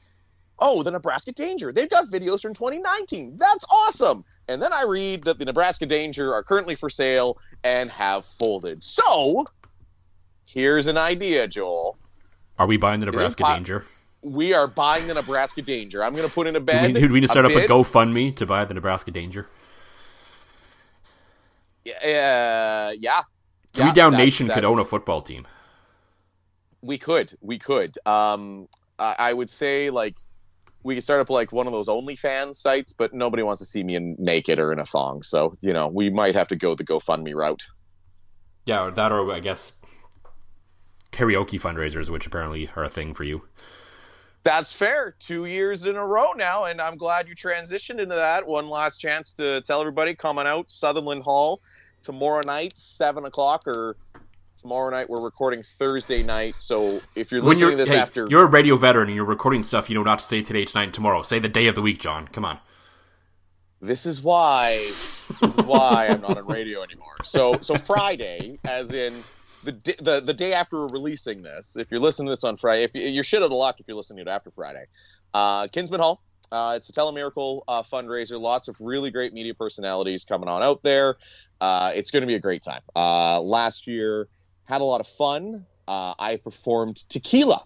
Oh, 0.58 0.82
the 0.82 0.90
Nebraska 0.90 1.32
Danger. 1.32 1.72
They've 1.72 1.88
got 1.90 2.08
videos 2.08 2.40
from 2.40 2.54
2019. 2.54 3.36
That's 3.38 3.64
awesome. 3.70 4.24
And 4.48 4.62
then 4.62 4.72
I 4.72 4.82
read 4.82 5.24
that 5.24 5.38
the 5.38 5.44
Nebraska 5.44 5.86
Danger 5.86 6.32
are 6.32 6.42
currently 6.42 6.76
for 6.76 6.88
sale 6.88 7.38
and 7.64 7.90
have 7.90 8.24
folded. 8.24 8.82
So, 8.82 9.44
here's 10.48 10.86
an 10.86 10.96
idea, 10.96 11.48
Joel. 11.48 11.98
Are 12.58 12.66
we 12.66 12.76
buying 12.76 13.00
the 13.00 13.06
Nebraska 13.06 13.42
po- 13.44 13.54
danger? 13.54 13.84
We 14.22 14.54
are 14.54 14.66
buying 14.68 15.06
the 15.08 15.14
Nebraska 15.14 15.62
Danger. 15.62 16.02
I'm 16.02 16.14
going 16.14 16.26
to 16.28 16.32
put 16.34 16.46
in 16.46 16.56
a 16.56 16.60
Do 16.60 16.64
bed. 16.64 16.94
we, 16.94 17.00
do 17.00 17.08
we 17.12 17.20
need 17.20 17.26
to 17.26 17.28
start 17.28 17.44
a 17.46 17.48
up 17.48 17.54
a. 17.64 17.66
GoFundMe 17.66 18.34
to 18.36 18.46
buy 18.46 18.64
the 18.64 18.74
Nebraska 18.74 19.10
danger? 19.10 19.46
Yeah, 21.84 22.90
yeah. 22.92 23.22
Three 23.72 23.86
Yeah, 23.86 23.92
Down 23.92 24.12
that's- 24.12 24.24
Nation 24.26 24.48
could 24.48 24.64
own 24.64 24.78
a 24.78 24.84
football 24.84 25.22
team. 25.22 25.46
We 26.82 26.98
could, 26.98 27.36
we 27.40 27.58
could. 27.58 27.96
Um, 28.06 28.68
I, 28.98 29.14
I 29.18 29.32
would 29.32 29.50
say 29.50 29.90
like 29.90 30.16
we 30.86 30.94
could 30.94 31.04
start 31.04 31.20
up 31.20 31.28
like 31.28 31.50
one 31.50 31.66
of 31.66 31.72
those 31.72 31.88
OnlyFans 31.88 32.56
sites, 32.56 32.92
but 32.92 33.12
nobody 33.12 33.42
wants 33.42 33.58
to 33.58 33.66
see 33.66 33.82
me 33.82 33.96
in 33.96 34.14
naked 34.18 34.60
or 34.60 34.72
in 34.72 34.78
a 34.78 34.86
thong. 34.86 35.24
So 35.24 35.52
you 35.60 35.72
know, 35.72 35.88
we 35.88 36.10
might 36.10 36.36
have 36.36 36.48
to 36.48 36.56
go 36.56 36.74
the 36.74 36.84
GoFundMe 36.84 37.34
route. 37.34 37.64
Yeah, 38.66 38.84
or 38.84 38.90
that, 38.92 39.12
or 39.12 39.32
I 39.32 39.40
guess 39.40 39.72
karaoke 41.10 41.60
fundraisers, 41.60 42.08
which 42.08 42.26
apparently 42.26 42.70
are 42.76 42.84
a 42.84 42.88
thing 42.88 43.14
for 43.14 43.24
you. 43.24 43.42
That's 44.44 44.72
fair. 44.72 45.16
Two 45.18 45.46
years 45.46 45.86
in 45.86 45.96
a 45.96 46.06
row 46.06 46.32
now, 46.32 46.64
and 46.64 46.80
I'm 46.80 46.96
glad 46.96 47.26
you 47.26 47.34
transitioned 47.34 47.98
into 47.98 48.14
that. 48.14 48.46
One 48.46 48.68
last 48.68 48.98
chance 48.98 49.32
to 49.34 49.60
tell 49.62 49.80
everybody 49.80 50.14
coming 50.14 50.46
out 50.46 50.70
Sutherland 50.70 51.24
Hall 51.24 51.60
tomorrow 52.04 52.42
night, 52.46 52.76
seven 52.76 53.24
o'clock, 53.24 53.62
or 53.66 53.96
tomorrow 54.56 54.90
night. 54.90 55.08
We're 55.08 55.22
recording 55.24 55.62
Thursday 55.62 56.22
night, 56.22 56.54
so 56.58 56.88
if 57.14 57.30
you're 57.30 57.40
listening 57.40 57.60
you're, 57.60 57.70
to 57.72 57.76
this 57.76 57.90
hey, 57.90 57.98
after, 57.98 58.26
you're 58.28 58.44
a 58.44 58.46
radio 58.46 58.76
veteran 58.76 59.08
and 59.08 59.16
you're 59.16 59.24
recording 59.24 59.62
stuff, 59.62 59.88
you 59.88 59.94
know 59.94 60.02
not 60.02 60.18
to 60.18 60.24
say 60.24 60.42
today, 60.42 60.64
tonight, 60.64 60.84
and 60.84 60.94
tomorrow. 60.94 61.22
Say 61.22 61.38
the 61.38 61.48
day 61.48 61.66
of 61.66 61.74
the 61.74 61.82
week, 61.82 61.98
John. 62.00 62.28
Come 62.28 62.44
on. 62.44 62.58
this 63.80 64.06
is 64.06 64.22
why 64.22 64.76
this 65.40 65.54
is 65.54 65.64
why 65.64 66.08
I'm 66.08 66.20
not 66.22 66.38
on 66.38 66.46
radio 66.46 66.82
anymore. 66.82 67.16
So 67.22 67.58
so 67.60 67.76
Friday, 67.76 68.58
as 68.64 68.92
in 68.92 69.22
the 69.64 69.72
the 70.00 70.20
the 70.20 70.34
day 70.34 70.52
after 70.52 70.80
we're 70.80 70.88
releasing 70.92 71.42
this. 71.42 71.76
If 71.76 71.90
you're 71.90 72.00
listening 72.00 72.26
to 72.26 72.32
this 72.32 72.44
on 72.44 72.56
Friday, 72.56 72.84
if 72.84 72.94
you, 72.94 73.02
you're 73.02 73.24
shit 73.24 73.42
out 73.42 73.46
of 73.46 73.52
luck 73.52 73.80
if 73.80 73.88
you're 73.88 73.96
listening 73.96 74.24
to 74.24 74.30
it 74.30 74.34
after 74.34 74.50
Friday, 74.50 74.86
uh, 75.34 75.68
Kinsman 75.68 76.00
Hall. 76.00 76.22
Uh, 76.52 76.74
it's 76.76 76.88
a 76.88 76.92
Telemiracle 76.92 77.62
uh, 77.66 77.82
fundraiser. 77.82 78.40
Lots 78.40 78.68
of 78.68 78.76
really 78.80 79.10
great 79.10 79.32
media 79.34 79.52
personalities 79.52 80.24
coming 80.24 80.48
on 80.48 80.62
out 80.62 80.80
there. 80.84 81.16
Uh, 81.60 81.90
it's 81.94 82.12
going 82.12 82.20
to 82.20 82.26
be 82.26 82.36
a 82.36 82.40
great 82.40 82.62
time. 82.62 82.82
Uh, 82.94 83.40
last 83.40 83.88
year 83.88 84.28
had 84.66 84.80
a 84.80 84.84
lot 84.84 85.00
of 85.00 85.06
fun. 85.06 85.64
Uh, 85.88 86.14
I 86.18 86.36
performed 86.36 86.96
Tequila, 87.08 87.62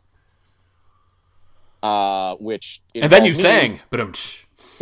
uh, 1.82 2.36
which 2.36 2.82
And 2.94 3.10
then 3.10 3.24
you 3.24 3.32
me- 3.32 3.38
sang. 3.38 3.80
But 3.90 4.00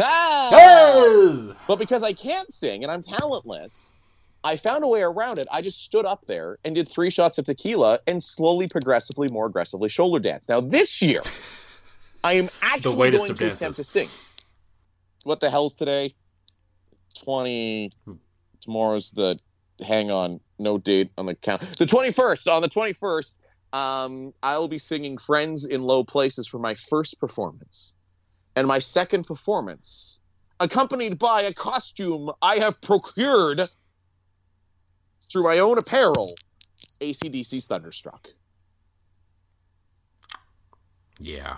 Ah! 0.00 0.50
oh! 0.52 1.54
but 1.66 1.78
because 1.78 2.02
I 2.02 2.12
can't 2.12 2.52
sing 2.52 2.82
and 2.84 2.92
I'm 2.92 3.02
talentless, 3.02 3.92
I 4.44 4.56
found 4.56 4.84
a 4.84 4.88
way 4.88 5.02
around 5.02 5.38
it. 5.38 5.46
I 5.52 5.60
just 5.60 5.82
stood 5.84 6.04
up 6.04 6.24
there 6.26 6.58
and 6.64 6.74
did 6.74 6.88
three 6.88 7.10
shots 7.10 7.38
of 7.38 7.44
tequila 7.44 7.98
and 8.06 8.22
slowly, 8.22 8.68
progressively, 8.68 9.28
more 9.32 9.46
aggressively 9.46 9.88
shoulder 9.88 10.20
dance. 10.20 10.48
Now 10.48 10.60
this 10.60 11.02
year, 11.02 11.20
I 12.22 12.34
am 12.34 12.48
actually 12.62 13.10
going 13.10 13.12
to 13.12 13.34
dances. 13.34 13.58
attempt 13.58 13.76
to 13.76 13.84
sing. 13.84 14.08
What 15.24 15.40
the 15.40 15.50
hell's 15.50 15.74
today? 15.74 16.14
Twenty. 17.22 17.90
Tomorrow's 18.60 19.10
the. 19.10 19.36
Hang 19.84 20.10
on, 20.10 20.40
no 20.58 20.78
date 20.78 21.10
on 21.18 21.26
the 21.26 21.34
count. 21.34 21.60
The 21.78 21.86
twenty 21.86 22.10
first. 22.10 22.48
On 22.48 22.62
the 22.62 22.68
twenty 22.68 22.92
first, 22.92 23.40
um, 23.72 24.32
I'll 24.42 24.68
be 24.68 24.78
singing 24.78 25.18
"Friends 25.18 25.64
in 25.64 25.82
Low 25.82 26.04
Places" 26.04 26.46
for 26.46 26.58
my 26.58 26.74
first 26.74 27.18
performance, 27.20 27.94
and 28.56 28.66
my 28.66 28.78
second 28.78 29.24
performance, 29.26 30.20
accompanied 30.60 31.18
by 31.18 31.42
a 31.42 31.52
costume 31.54 32.30
I 32.42 32.56
have 32.56 32.80
procured 32.80 33.68
through 35.30 35.42
my 35.44 35.58
own 35.58 35.78
apparel, 35.78 36.34
ACDC's 37.00 37.66
Thunderstruck. 37.66 38.28
Yeah. 41.20 41.56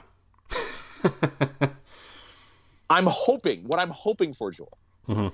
I'm 2.90 3.06
hoping, 3.06 3.64
what 3.68 3.78
I'm 3.78 3.90
hoping 3.90 4.34
for, 4.34 4.50
Joel, 4.50 4.76
Mhm. 5.08 5.32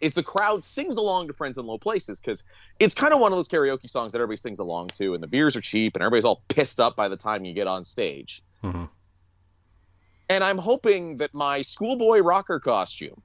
Is 0.00 0.14
the 0.14 0.22
crowd 0.22 0.62
sings 0.62 0.96
along 0.96 1.28
to 1.28 1.32
Friends 1.32 1.56
in 1.56 1.66
Low 1.66 1.78
Places 1.78 2.20
because 2.20 2.44
it's 2.78 2.94
kind 2.94 3.14
of 3.14 3.20
one 3.20 3.32
of 3.32 3.38
those 3.38 3.48
karaoke 3.48 3.88
songs 3.88 4.12
that 4.12 4.18
everybody 4.18 4.36
sings 4.36 4.58
along 4.58 4.88
to, 4.94 5.12
and 5.12 5.22
the 5.22 5.26
beers 5.26 5.56
are 5.56 5.60
cheap, 5.60 5.94
and 5.94 6.02
everybody's 6.02 6.24
all 6.24 6.42
pissed 6.48 6.80
up 6.80 6.96
by 6.96 7.08
the 7.08 7.16
time 7.16 7.44
you 7.44 7.54
get 7.54 7.66
on 7.66 7.84
stage. 7.84 8.42
Mhm. 8.62 8.90
And 10.28 10.44
I'm 10.44 10.58
hoping 10.58 11.18
that 11.18 11.32
my 11.32 11.62
schoolboy 11.62 12.20
rocker 12.20 12.58
costume 12.60 13.22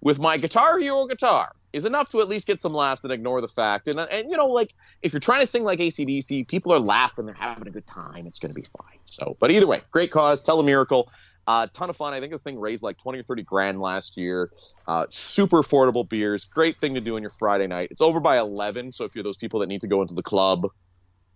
with 0.00 0.18
my 0.18 0.36
Guitar 0.36 0.78
Hero 0.78 1.06
guitar 1.06 1.52
is 1.72 1.84
enough 1.84 2.10
to 2.10 2.20
at 2.20 2.28
least 2.28 2.46
get 2.46 2.60
some 2.60 2.74
laughs 2.74 3.02
and 3.04 3.12
ignore 3.12 3.40
the 3.40 3.48
fact. 3.48 3.88
And, 3.88 3.98
and 3.98 4.28
you 4.30 4.36
know, 4.36 4.46
like, 4.46 4.74
if 5.00 5.12
you're 5.12 5.20
trying 5.20 5.40
to 5.40 5.46
sing 5.46 5.64
like 5.64 5.78
ACDC, 5.78 6.46
people 6.48 6.72
are 6.72 6.78
laughing, 6.78 7.24
they're 7.26 7.34
having 7.34 7.66
a 7.66 7.70
good 7.70 7.86
time, 7.86 8.26
it's 8.26 8.38
going 8.38 8.50
to 8.50 8.54
be 8.54 8.66
fine. 8.78 8.98
So, 9.06 9.36
but 9.40 9.50
either 9.50 9.66
way, 9.66 9.80
great 9.90 10.10
cause, 10.10 10.42
Telemiracle. 10.42 11.06
Uh, 11.46 11.66
ton 11.72 11.90
of 11.90 11.96
fun. 11.96 12.12
I 12.12 12.20
think 12.20 12.32
this 12.32 12.42
thing 12.42 12.58
raised 12.58 12.82
like 12.82 12.98
20 12.98 13.18
or 13.18 13.22
30 13.22 13.42
grand 13.42 13.80
last 13.80 14.16
year. 14.16 14.50
Uh, 14.86 15.06
super 15.10 15.62
affordable 15.62 16.08
beers. 16.08 16.44
Great 16.44 16.80
thing 16.80 16.94
to 16.94 17.00
do 17.00 17.16
on 17.16 17.22
your 17.22 17.30
Friday 17.30 17.66
night. 17.66 17.88
It's 17.90 18.00
over 18.00 18.20
by 18.20 18.38
11. 18.38 18.92
So 18.92 19.04
if 19.04 19.14
you're 19.14 19.24
those 19.24 19.36
people 19.36 19.60
that 19.60 19.66
need 19.66 19.80
to 19.80 19.88
go 19.88 20.02
into 20.02 20.14
the 20.14 20.22
club, 20.22 20.66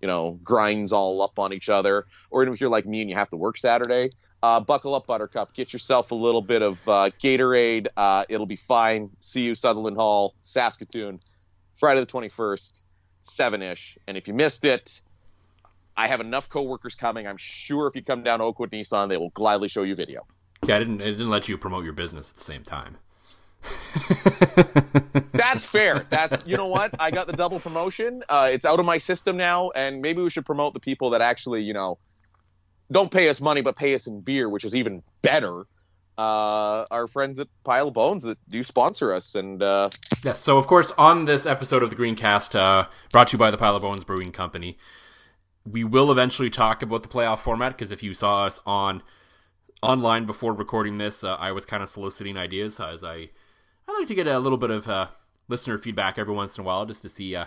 you 0.01 0.07
know, 0.09 0.39
grinds 0.43 0.93
all 0.93 1.23
up 1.23 1.39
on 1.39 1.53
each 1.53 1.69
other, 1.69 2.07
or 2.31 2.43
even 2.43 2.55
if 2.55 2.61
you're 2.61 2.71
like 2.71 2.87
me 2.87 3.01
and 3.01 3.11
you 3.11 3.17
have 3.17 3.31
to 3.31 3.37
work 3.37 3.57
Saturday, 3.59 4.11
uh, 4.43 4.61
buckle 4.61 4.95
up, 4.95 5.07
Buttercup. 5.07 5.55
Get 5.55 5.73
yourself 5.73 6.11
a 6.11 6.15
little 6.15 6.43
bit 6.43 6.63
of 6.63 6.89
uh, 6.89 7.11
Gatorade. 7.23 7.89
Uh, 7.97 8.25
it'll 8.29 8.47
be 8.47 8.57
fine. 8.57 9.11
See 9.21 9.43
you, 9.43 9.55
Sutherland 9.55 9.97
Hall, 9.97 10.35
Saskatoon, 10.43 11.19
Friday 11.75 12.01
the 12.01 12.07
21st, 12.07 12.81
7 13.23 13.63
ish. 13.63 13.99
And 14.07 14.17
if 14.17 14.29
you 14.29 14.35
missed 14.35 14.65
it, 14.65 15.01
I 15.97 16.09
have 16.09 16.21
enough 16.21 16.49
coworkers 16.49 16.95
coming. 16.95 17.27
I'm 17.27 17.37
sure 17.37 17.87
if 17.87 17.97
you 17.97 18.03
come 18.03 18.23
down 18.23 18.41
to 18.41 18.45
Oakwood 18.45 18.71
Nissan, 18.71 19.09
they 19.09 19.17
will 19.17 19.31
gladly 19.31 19.69
show 19.69 19.83
you 19.83 19.95
video. 19.95 20.27
Yeah, 20.65 20.77
I 20.77 20.79
didn't. 20.79 21.01
I 21.01 21.07
didn't 21.07 21.31
let 21.31 21.49
you 21.49 21.57
promote 21.57 21.85
your 21.85 21.93
business 21.93 22.31
at 22.31 22.37
the 22.37 22.45
same 22.45 22.63
time. 22.63 22.97
That's 25.33 25.67
fair. 25.67 26.07
That's 26.09 26.47
you 26.47 26.57
know 26.57 26.69
what? 26.69 26.95
I 26.99 27.11
got 27.11 27.27
the 27.27 27.33
double 27.33 27.61
promotion. 27.61 28.23
Uh, 28.29 28.51
it's 28.53 28.65
out 28.65 28.79
of 28.79 28.87
my 28.87 28.99
system 28.99 29.37
now, 29.37 29.71
and 29.75 30.01
maybe 30.01 30.23
we 30.23 30.31
should 30.31 30.47
promote 30.47 30.75
the 30.75 30.81
people 30.81 31.11
that 31.11 31.21
actually, 31.21 31.63
you 31.63 31.73
know, 31.73 31.99
don't 32.91 33.11
pay 33.11 33.29
us 33.29 33.41
money 33.41 33.61
but 33.63 33.77
pay 33.77 33.95
us 33.95 34.07
in 34.07 34.21
beer, 34.21 34.49
which 34.49 34.65
is 34.65 34.75
even 34.75 35.03
better. 35.23 35.67
Uh, 36.19 36.87
our 36.91 37.07
friends 37.07 37.39
at 37.39 37.49
Pile 37.63 37.89
of 37.89 37.95
Bones 37.95 38.25
that 38.25 38.39
do 38.49 38.63
sponsor 38.63 39.13
us, 39.13 39.35
and 39.35 39.63
uh, 39.63 39.91
Yes. 40.27 40.41
So, 40.41 40.59
of 40.59 40.67
course, 40.67 40.93
on 40.99 41.25
this 41.27 41.47
episode 41.47 41.83
of 41.83 41.91
the 41.91 41.97
Greencast, 41.97 42.59
uh, 42.59 42.89
brought 43.13 43.29
to 43.29 43.33
you 43.35 43.39
by 43.39 43.51
the 43.51 43.57
Pile 43.57 43.77
of 43.77 43.83
Bones 43.83 44.03
Brewing 44.03 44.33
Company, 44.33 44.79
we 45.71 45.85
will 45.85 46.13
eventually 46.13 46.51
talk 46.51 46.83
about 46.83 47.03
the 47.03 47.09
playoff 47.09 47.41
format 47.41 47.73
because 47.73 47.93
if 47.93 48.03
you 48.03 48.15
saw 48.15 48.45
us 48.45 48.61
on 48.67 49.03
online 49.83 50.25
before 50.25 50.53
recording 50.53 50.99
this, 50.99 51.25
uh, 51.25 51.35
I 51.35 51.53
was 51.53 51.67
kind 51.67 51.83
of 51.83 51.89
soliciting 51.89 52.37
ideas 52.37 52.81
as 52.81 53.03
I 53.05 53.31
I 53.89 53.99
like 53.99 54.09
to 54.09 54.15
get 54.15 54.27
a 54.27 54.39
little 54.39 54.59
bit 54.59 54.71
of 54.71 54.89
uh, 54.89 55.09
listener 55.49 55.79
feedback 55.79 56.19
every 56.19 56.35
once 56.35 56.57
in 56.59 56.65
a 56.65 56.67
while 56.67 56.87
just 56.87 57.03
to 57.03 57.09
see 57.09 57.37
uh, 57.37 57.47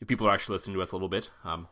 if 0.00 0.08
people 0.08 0.26
are 0.26 0.32
actually 0.32 0.54
listening 0.54 0.76
to 0.76 0.82
us 0.82 0.92
a 0.92 0.94
little 0.94 1.08
bit. 1.08 1.30
Um, 1.44 1.68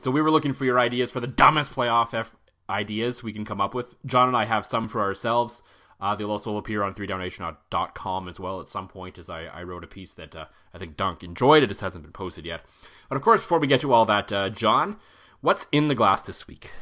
so 0.00 0.10
we 0.10 0.22
were 0.22 0.30
looking 0.30 0.54
for 0.54 0.64
your 0.64 0.78
ideas 0.78 1.10
for 1.10 1.20
the 1.20 1.26
dumbest 1.26 1.72
playoff 1.72 2.14
F- 2.14 2.34
ideas 2.68 3.22
we 3.22 3.32
can 3.32 3.44
come 3.44 3.60
up 3.60 3.74
with. 3.74 3.94
John 4.06 4.28
and 4.28 4.36
I 4.36 4.44
have 4.44 4.66
some 4.66 4.88
for 4.88 5.00
ourselves. 5.00 5.62
Uh, 6.00 6.14
they'll 6.14 6.30
also 6.30 6.56
appear 6.56 6.82
on 6.82 6.94
3downnation.com 6.94 8.28
as 8.28 8.40
well 8.40 8.60
at 8.60 8.68
some 8.68 8.88
point, 8.88 9.16
as 9.18 9.30
I, 9.30 9.44
I 9.44 9.62
wrote 9.62 9.84
a 9.84 9.86
piece 9.86 10.14
that 10.14 10.34
uh, 10.34 10.46
I 10.72 10.78
think 10.78 10.96
Dunk 10.96 11.22
enjoyed. 11.22 11.62
It 11.62 11.68
just 11.68 11.80
hasn't 11.80 12.02
been 12.02 12.12
posted 12.12 12.44
yet. 12.44 12.62
But 13.08 13.16
of 13.16 13.22
course, 13.22 13.40
before 13.40 13.58
we 13.58 13.66
get 13.66 13.80
to 13.82 13.92
all 13.92 14.04
that, 14.06 14.32
uh, 14.32 14.48
John, 14.50 14.96
what's 15.40 15.66
in 15.72 15.88
the 15.88 15.94
glass 15.94 16.22
this 16.22 16.46
week? 16.48 16.72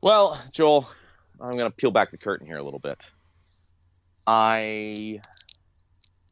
well, 0.00 0.40
Joel, 0.52 0.88
I'm 1.40 1.56
gonna 1.56 1.70
peel 1.70 1.90
back 1.90 2.10
the 2.12 2.18
curtain 2.18 2.46
here 2.46 2.56
a 2.56 2.62
little 2.62 2.78
bit. 2.78 3.04
I, 4.26 5.20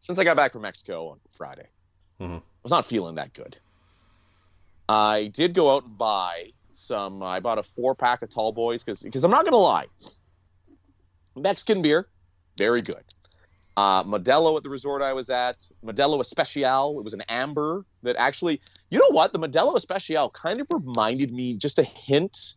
since 0.00 0.19
I 0.19 0.25
got 0.25 0.37
back 0.37 0.53
from 0.53 0.62
Mexico 0.62 1.09
on 1.09 1.21
Friday, 1.33 1.67
Mhm. 2.21 2.38
I 2.38 2.43
was 2.62 2.71
not 2.73 2.85
feeling 2.85 3.17
that 3.17 3.33
good. 3.33 3.59
I 4.88 5.26
did 5.35 5.53
go 5.55 5.75
out 5.75 5.85
and 5.85 5.99
buy 5.99 6.53
some. 6.73 7.23
I 7.23 7.41
bought 7.41 7.59
a 7.59 7.62
four 7.62 7.95
pack 7.95 8.23
of 8.23 8.31
Tall 8.31 8.53
Boys 8.53 8.85
because 8.85 9.03
because 9.03 9.25
I'm 9.25 9.31
not 9.31 9.45
gonna 9.45 9.57
lie, 9.57 9.87
Mexican 11.35 11.83
beer, 11.83 12.09
very 12.59 12.81
good. 12.81 13.03
Uh, 13.76 14.03
Modelo 14.05 14.57
at 14.57 14.62
the 14.62 14.71
resort 14.71 15.03
I 15.03 15.12
was 15.12 15.29
at, 15.29 15.69
Modelo 15.85 16.21
Especial. 16.21 16.99
It 16.99 17.05
was 17.05 17.12
an 17.15 17.23
amber 17.29 17.85
that 18.03 18.17
actually, 18.17 18.61
you 18.90 18.99
know 18.99 19.11
what? 19.11 19.33
The 19.33 19.38
Modelo 19.38 19.76
Especial 19.76 20.31
kind 20.31 20.61
of 20.61 20.66
reminded 20.73 21.33
me 21.33 21.55
just 21.55 21.78
a 21.78 21.83
hint 21.83 22.55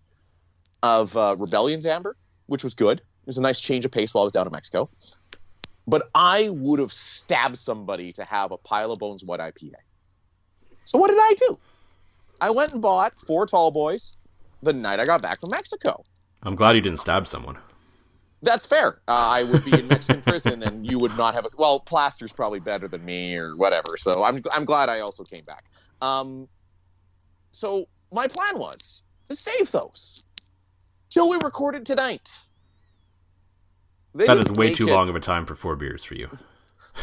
of 0.83 1.15
uh, 1.17 1.35
Rebellion's 1.37 1.85
amber, 1.85 2.15
which 2.45 2.63
was 2.63 2.73
good. 2.73 2.99
It 2.99 3.27
was 3.27 3.37
a 3.37 3.41
nice 3.41 3.59
change 3.59 3.85
of 3.85 3.91
pace 3.91 4.13
while 4.13 4.23
I 4.23 4.25
was 4.25 4.33
down 4.33 4.47
in 4.47 4.51
Mexico. 4.51 4.89
But 5.87 6.09
I 6.13 6.49
would 6.49 6.79
have 6.79 6.93
stabbed 6.93 7.57
somebody 7.57 8.13
to 8.13 8.23
have 8.23 8.51
a 8.51 8.57
pile 8.57 8.91
of 8.91 8.99
bones 8.99 9.23
white 9.23 9.39
IPA. 9.39 9.73
So 10.83 10.99
what 10.99 11.09
did 11.09 11.17
I 11.19 11.33
do? 11.33 11.57
I 12.41 12.51
went 12.51 12.73
and 12.73 12.81
bought 12.81 13.15
four 13.15 13.45
tall 13.45 13.71
boys 13.71 14.15
the 14.61 14.73
night 14.73 14.99
I 14.99 15.05
got 15.05 15.21
back 15.21 15.39
from 15.41 15.49
Mexico. 15.51 16.01
I'm 16.43 16.55
glad 16.55 16.75
you 16.75 16.81
didn't 16.81 16.99
stab 16.99 17.27
someone. 17.27 17.57
That's 18.41 18.65
fair. 18.65 19.01
Uh, 19.07 19.11
I 19.11 19.43
would 19.43 19.65
be 19.65 19.77
in 19.77 19.87
Mexican 19.87 20.21
prison, 20.25 20.63
and 20.63 20.89
you 20.89 20.97
would 20.99 21.15
not 21.17 21.33
have 21.33 21.45
a 21.45 21.49
well. 21.57 21.79
Plaster's 21.81 22.31
probably 22.31 22.59
better 22.59 22.87
than 22.87 23.03
me, 23.03 23.35
or 23.35 23.55
whatever. 23.57 23.97
So 23.97 24.23
I'm 24.23 24.41
I'm 24.53 24.63
glad 24.65 24.87
I 24.89 25.01
also 25.01 25.23
came 25.23 25.43
back. 25.45 25.65
Um, 26.01 26.47
so 27.51 27.87
my 28.13 28.27
plan 28.27 28.57
was 28.57 29.03
to 29.29 29.35
save 29.35 29.69
those 29.71 30.23
till 31.09 31.29
we 31.29 31.37
recorded 31.43 31.85
tonight. 31.85 32.39
They 34.15 34.25
That 34.25 34.57
way 34.57 34.73
too 34.73 34.87
it- 34.87 34.91
long 34.93 35.09
of 35.09 35.15
a 35.15 35.19
time 35.19 35.45
for 35.45 35.55
four 35.55 35.75
beers 35.75 36.03
for 36.03 36.15
you. 36.15 36.29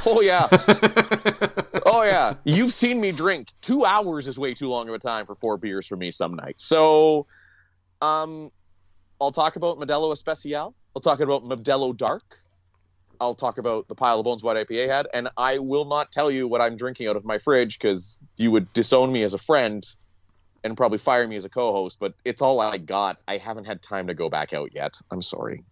Oh 0.05 0.21
yeah, 0.21 0.47
oh 1.87 2.03
yeah. 2.03 2.35
You've 2.45 2.73
seen 2.75 3.01
me 3.01 3.13
drink. 3.13 3.49
Two 3.63 3.87
hours 3.87 4.29
is 4.29 4.39
way 4.39 4.53
too 4.53 4.69
long 4.69 4.89
of 4.91 4.95
a 4.95 4.99
time 4.99 5.25
for 5.25 5.35
four 5.35 5.57
beers 5.57 5.87
for 5.87 5.97
me 5.97 6.11
some 6.11 6.35
nights. 6.35 6.65
So, 6.65 7.27
um, 8.03 8.51
I'll 9.21 9.31
talk 9.31 9.57
about 9.57 9.79
Modelo 9.79 10.13
Especial. 10.13 10.75
I'll 10.97 11.01
talk 11.01 11.21
about 11.21 11.45
Modelo 11.45 11.95
Dark. 11.95 12.23
I'll 13.21 13.35
talk 13.35 13.59
about 13.59 13.87
the 13.87 13.95
pile 13.95 14.19
of 14.19 14.25
bones 14.25 14.43
white 14.43 14.57
IPA 14.57 14.89
had, 14.89 15.07
and 15.13 15.29
I 15.37 15.59
will 15.59 15.85
not 15.85 16.11
tell 16.11 16.31
you 16.31 16.49
what 16.49 16.63
I'm 16.63 16.75
drinking 16.75 17.07
out 17.07 17.17
of 17.17 17.25
my 17.27 17.37
fridge 17.37 17.79
because 17.79 18.19
you 18.39 18.51
would 18.51 18.73
disown 18.73 19.13
me 19.13 19.23
as 19.23 19.35
a 19.35 19.39
friend 19.39 19.87
and 20.65 20.75
probably 20.75 20.97
fire 20.97 21.29
me 21.29 21.37
as 21.37 21.45
a 21.45 21.51
co-host. 21.51 21.99
But 22.01 22.15
it's 22.25 22.41
all 22.41 22.61
I 22.61 22.79
got. 22.79 23.19
I 23.29 23.37
haven't 23.37 23.67
had 23.67 23.83
time 23.83 24.07
to 24.07 24.15
go 24.15 24.31
back 24.31 24.55
out 24.55 24.71
yet. 24.75 24.95
I'm 25.11 25.21
sorry. 25.21 25.65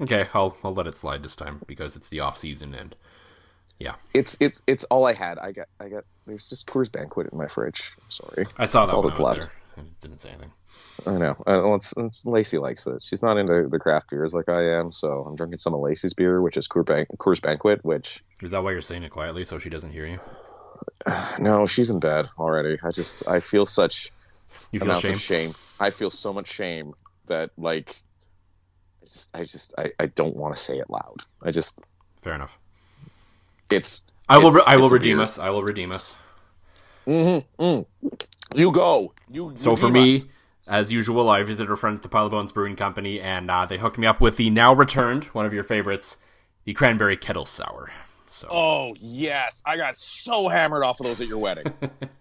Okay, 0.00 0.28
I'll 0.32 0.56
I'll 0.62 0.74
let 0.74 0.86
it 0.86 0.96
slide 0.96 1.24
this 1.24 1.34
time 1.34 1.60
because 1.66 1.96
it's 1.96 2.08
the 2.08 2.20
off 2.20 2.38
season 2.38 2.72
and 2.72 2.94
yeah, 3.80 3.94
It's 4.14 4.36
it's 4.40 4.62
it's 4.68 4.84
all 4.84 5.06
I 5.06 5.18
had. 5.18 5.38
I 5.40 5.50
got 5.50 5.66
I 5.80 5.88
got. 5.88 6.04
There's 6.24 6.48
just 6.48 6.68
Coors 6.68 6.90
Banquet 6.90 7.28
in 7.32 7.36
my 7.36 7.48
fridge. 7.48 7.90
I'm 8.00 8.10
sorry. 8.10 8.46
I 8.56 8.66
saw 8.66 8.82
That's 8.82 8.92
that 8.92 8.96
all 8.96 9.02
that's 9.02 9.18
left. 9.18 9.40
there. 9.40 9.52
Didn't 10.00 10.18
say 10.18 10.30
anything. 10.30 10.52
I 11.06 11.12
know. 11.18 11.30
Uh, 11.46 11.62
well, 11.64 11.74
it's, 11.76 11.92
it's 11.96 12.26
Lacey 12.26 12.58
likes 12.58 12.86
it. 12.86 13.02
She's 13.02 13.22
not 13.22 13.36
into 13.38 13.68
the 13.70 13.78
craft 13.78 14.10
beers 14.10 14.34
like 14.34 14.48
I 14.48 14.62
am, 14.78 14.92
so 14.92 15.24
I'm 15.26 15.36
drinking 15.36 15.58
some 15.58 15.74
of 15.74 15.80
Lacey's 15.80 16.14
beer, 16.14 16.40
which 16.42 16.56
is 16.56 16.66
Coors, 16.68 16.86
Ban- 16.86 17.06
Coors 17.18 17.40
Banquet. 17.40 17.84
Which 17.84 18.22
Is 18.42 18.50
that 18.50 18.62
why 18.62 18.72
you're 18.72 18.82
saying 18.82 19.02
it 19.04 19.10
quietly 19.10 19.44
so 19.44 19.58
she 19.58 19.70
doesn't 19.70 19.92
hear 19.92 20.06
you? 20.06 20.20
no, 21.38 21.66
she's 21.66 21.90
in 21.90 21.98
bed 22.00 22.28
already. 22.38 22.78
I 22.84 22.90
just 22.90 23.26
I 23.28 23.40
feel 23.40 23.66
such 23.66 24.12
You 24.72 24.80
feel 24.80 24.88
amounts 24.88 25.06
shame? 25.06 25.14
of 25.14 25.20
shame. 25.20 25.54
I 25.80 25.90
feel 25.90 26.10
so 26.10 26.32
much 26.32 26.48
shame 26.48 26.94
that 27.26 27.50
like 27.56 28.02
I 29.34 29.40
just 29.44 29.74
I, 29.78 29.92
I 29.98 30.06
don't 30.06 30.36
want 30.36 30.54
to 30.56 30.60
say 30.62 30.78
it 30.78 30.90
loud. 30.90 31.22
I 31.42 31.50
just 31.50 31.82
Fair 32.22 32.34
enough. 32.34 32.56
it's 33.70 34.04
I 34.28 34.38
will. 34.38 34.48
It's- 34.48 34.64
I 34.66 34.76
will 34.76 34.88
redeem 34.88 35.20
us. 35.20 35.38
I 35.38 35.50
will 35.50 35.62
redeem 35.62 35.92
us. 35.92 36.14
mm-hmm, 37.06 37.62
mm. 37.64 37.86
You 38.54 38.72
go. 38.72 39.14
You 39.28 39.52
So 39.56 39.76
for 39.76 39.88
me, 39.88 40.16
us. 40.16 40.26
as 40.68 40.92
usual, 40.92 41.28
I 41.28 41.42
visited 41.42 41.70
our 41.70 41.76
friends 41.76 41.98
at 41.98 42.02
the 42.02 42.08
Pile 42.08 42.26
of 42.26 42.30
Bones 42.32 42.52
Brewing 42.52 42.76
Company, 42.76 43.20
and 43.20 43.50
uh, 43.50 43.66
they 43.66 43.78
hooked 43.78 43.98
me 43.98 44.06
up 44.06 44.20
with 44.20 44.36
the 44.36 44.50
now 44.50 44.74
returned 44.74 45.24
one 45.26 45.46
of 45.46 45.52
your 45.52 45.64
favorites, 45.64 46.16
the 46.64 46.74
cranberry 46.74 47.16
kettle 47.16 47.46
sour. 47.46 47.90
So. 48.30 48.48
Oh 48.50 48.94
yes, 48.98 49.62
I 49.66 49.76
got 49.76 49.96
so 49.96 50.48
hammered 50.48 50.84
off 50.84 51.00
of 51.00 51.06
those 51.06 51.20
at 51.20 51.28
your 51.28 51.38
wedding, 51.38 51.72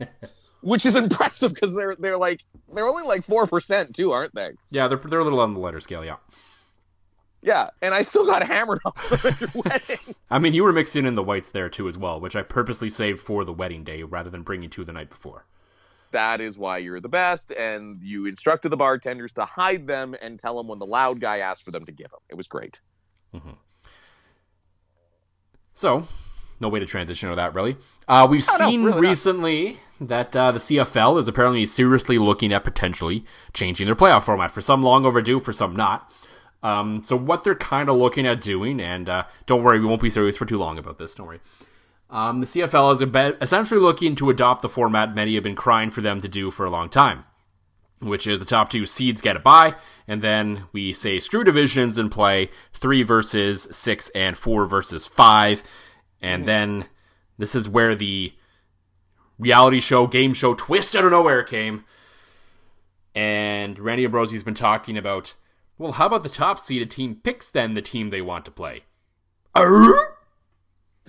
which 0.61 0.85
is 0.85 0.95
impressive 0.95 1.53
because 1.53 1.75
they're 1.75 1.95
they're 1.99 2.17
like 2.17 2.43
they're 2.73 2.87
only 2.87 3.03
like 3.03 3.23
four 3.23 3.45
percent 3.45 3.95
too, 3.95 4.11
aren't 4.11 4.33
they? 4.33 4.51
Yeah, 4.71 4.87
they're 4.87 4.97
they're 4.97 5.19
a 5.19 5.23
little 5.23 5.41
on 5.41 5.53
the 5.53 5.59
lighter 5.59 5.81
scale. 5.81 6.03
Yeah. 6.05 6.15
Yeah, 7.43 7.69
and 7.83 7.93
I 7.93 8.01
still 8.01 8.25
got 8.25 8.41
hammered 8.41 8.79
off 8.85 9.25
at 9.25 9.39
your 9.39 9.49
wedding. 9.53 10.15
I 10.31 10.39
mean, 10.39 10.53
you 10.53 10.63
were 10.63 10.73
mixing 10.73 11.05
in 11.05 11.15
the 11.15 11.23
whites 11.23 11.51
there 11.51 11.69
too 11.69 11.87
as 11.87 11.97
well, 11.97 12.19
which 12.19 12.35
I 12.35 12.41
purposely 12.41 12.89
saved 12.89 13.19
for 13.19 13.45
the 13.45 13.53
wedding 13.53 13.83
day 13.83 14.01
rather 14.03 14.29
than 14.29 14.41
bringing 14.41 14.69
to 14.71 14.83
the 14.83 14.91
night 14.91 15.09
before. 15.09 15.45
That 16.11 16.39
is 16.41 16.57
why 16.57 16.77
you're 16.79 16.99
the 16.99 17.09
best, 17.09 17.51
and 17.51 17.97
you 17.99 18.25
instructed 18.25 18.69
the 18.69 18.77
bartenders 18.77 19.31
to 19.33 19.45
hide 19.45 19.87
them 19.87 20.15
and 20.21 20.39
tell 20.39 20.55
them 20.57 20.67
when 20.67 20.79
the 20.79 20.85
loud 20.85 21.19
guy 21.19 21.39
asked 21.39 21.63
for 21.63 21.71
them 21.71 21.85
to 21.85 21.91
give 21.91 22.09
them. 22.11 22.19
It 22.29 22.35
was 22.35 22.47
great. 22.47 22.81
Mm-hmm. 23.35 23.51
So, 25.73 26.07
no 26.59 26.69
way 26.69 26.79
to 26.79 26.85
transition 26.85 27.29
to 27.29 27.35
that 27.35 27.53
really. 27.53 27.77
Uh, 28.07 28.27
we've 28.29 28.43
Oh, 28.49 28.57
no, 28.59 28.69
seen 28.69 28.83
really 28.83 29.01
not. 29.01 29.09
recently 29.09 29.77
that 30.01 30.35
uh, 30.35 30.51
the 30.51 30.59
CFL 30.59 31.19
is 31.19 31.27
apparently 31.27 31.65
seriously 31.65 32.17
looking 32.17 32.51
at 32.53 32.63
potentially 32.63 33.25
changing 33.53 33.85
their 33.85 33.95
playoff 33.95 34.23
format. 34.23 34.51
For 34.51 34.61
some, 34.61 34.81
long 34.83 35.05
overdue. 35.05 35.39
For 35.39 35.53
some, 35.53 35.75
not. 35.75 36.11
Um, 36.63 37.03
so 37.03 37.15
what 37.15 37.43
they're 37.43 37.55
kind 37.55 37.89
of 37.89 37.97
looking 37.97 38.25
at 38.25 38.41
doing, 38.41 38.79
and 38.79 39.07
uh, 39.09 39.25
don't 39.45 39.63
worry, 39.63 39.79
we 39.79 39.85
won't 39.85 40.01
be 40.01 40.09
serious 40.09 40.35
for 40.37 40.45
too 40.45 40.57
long 40.57 40.77
about 40.79 40.97
this. 40.97 41.13
Don't 41.13 41.27
worry. 41.27 41.39
Um, 42.09 42.39
the 42.39 42.45
CFL 42.45 42.93
is 42.93 43.37
essentially 43.41 43.81
looking 43.81 44.15
to 44.15 44.29
adopt 44.29 44.61
the 44.61 44.69
format 44.69 45.13
many 45.13 45.35
have 45.35 45.43
been 45.43 45.55
crying 45.55 45.91
for 45.91 46.01
them 46.01 46.21
to 46.21 46.27
do 46.27 46.51
for 46.51 46.65
a 46.65 46.69
long 46.69 46.89
time, 46.89 47.19
which 47.99 48.27
is 48.27 48.39
the 48.39 48.45
top 48.45 48.69
two 48.69 48.85
seeds 48.85 49.21
get 49.21 49.35
a 49.35 49.39
bye, 49.39 49.75
and 50.07 50.21
then 50.21 50.63
we 50.71 50.93
say 50.93 51.19
screw 51.19 51.43
divisions 51.43 51.97
and 51.97 52.09
play 52.11 52.49
three 52.73 53.03
versus 53.03 53.67
six 53.71 54.09
and 54.15 54.37
four 54.37 54.65
versus 54.65 55.05
five, 55.05 55.61
and 56.21 56.45
then 56.45 56.85
this 57.37 57.55
is 57.55 57.67
where 57.67 57.93
the 57.93 58.33
reality 59.37 59.81
show, 59.81 60.07
game 60.07 60.33
show 60.33 60.53
twist 60.53 60.95
out 60.95 61.05
of 61.05 61.11
nowhere 61.11 61.43
came. 61.43 61.83
And 63.13 63.77
Randy 63.79 64.05
Ambrosie's 64.05 64.43
been 64.43 64.53
talking 64.53 64.97
about, 64.97 65.35
well, 65.77 65.93
how 65.93 66.05
about 66.05 66.23
the 66.23 66.29
top 66.29 66.59
seeded 66.59 66.91
team 66.91 67.19
picks 67.21 67.49
then 67.49 67.73
the 67.73 67.81
team 67.81 68.11
they 68.11 68.21
want 68.21 68.45
to 68.45 68.51
play? 68.51 68.83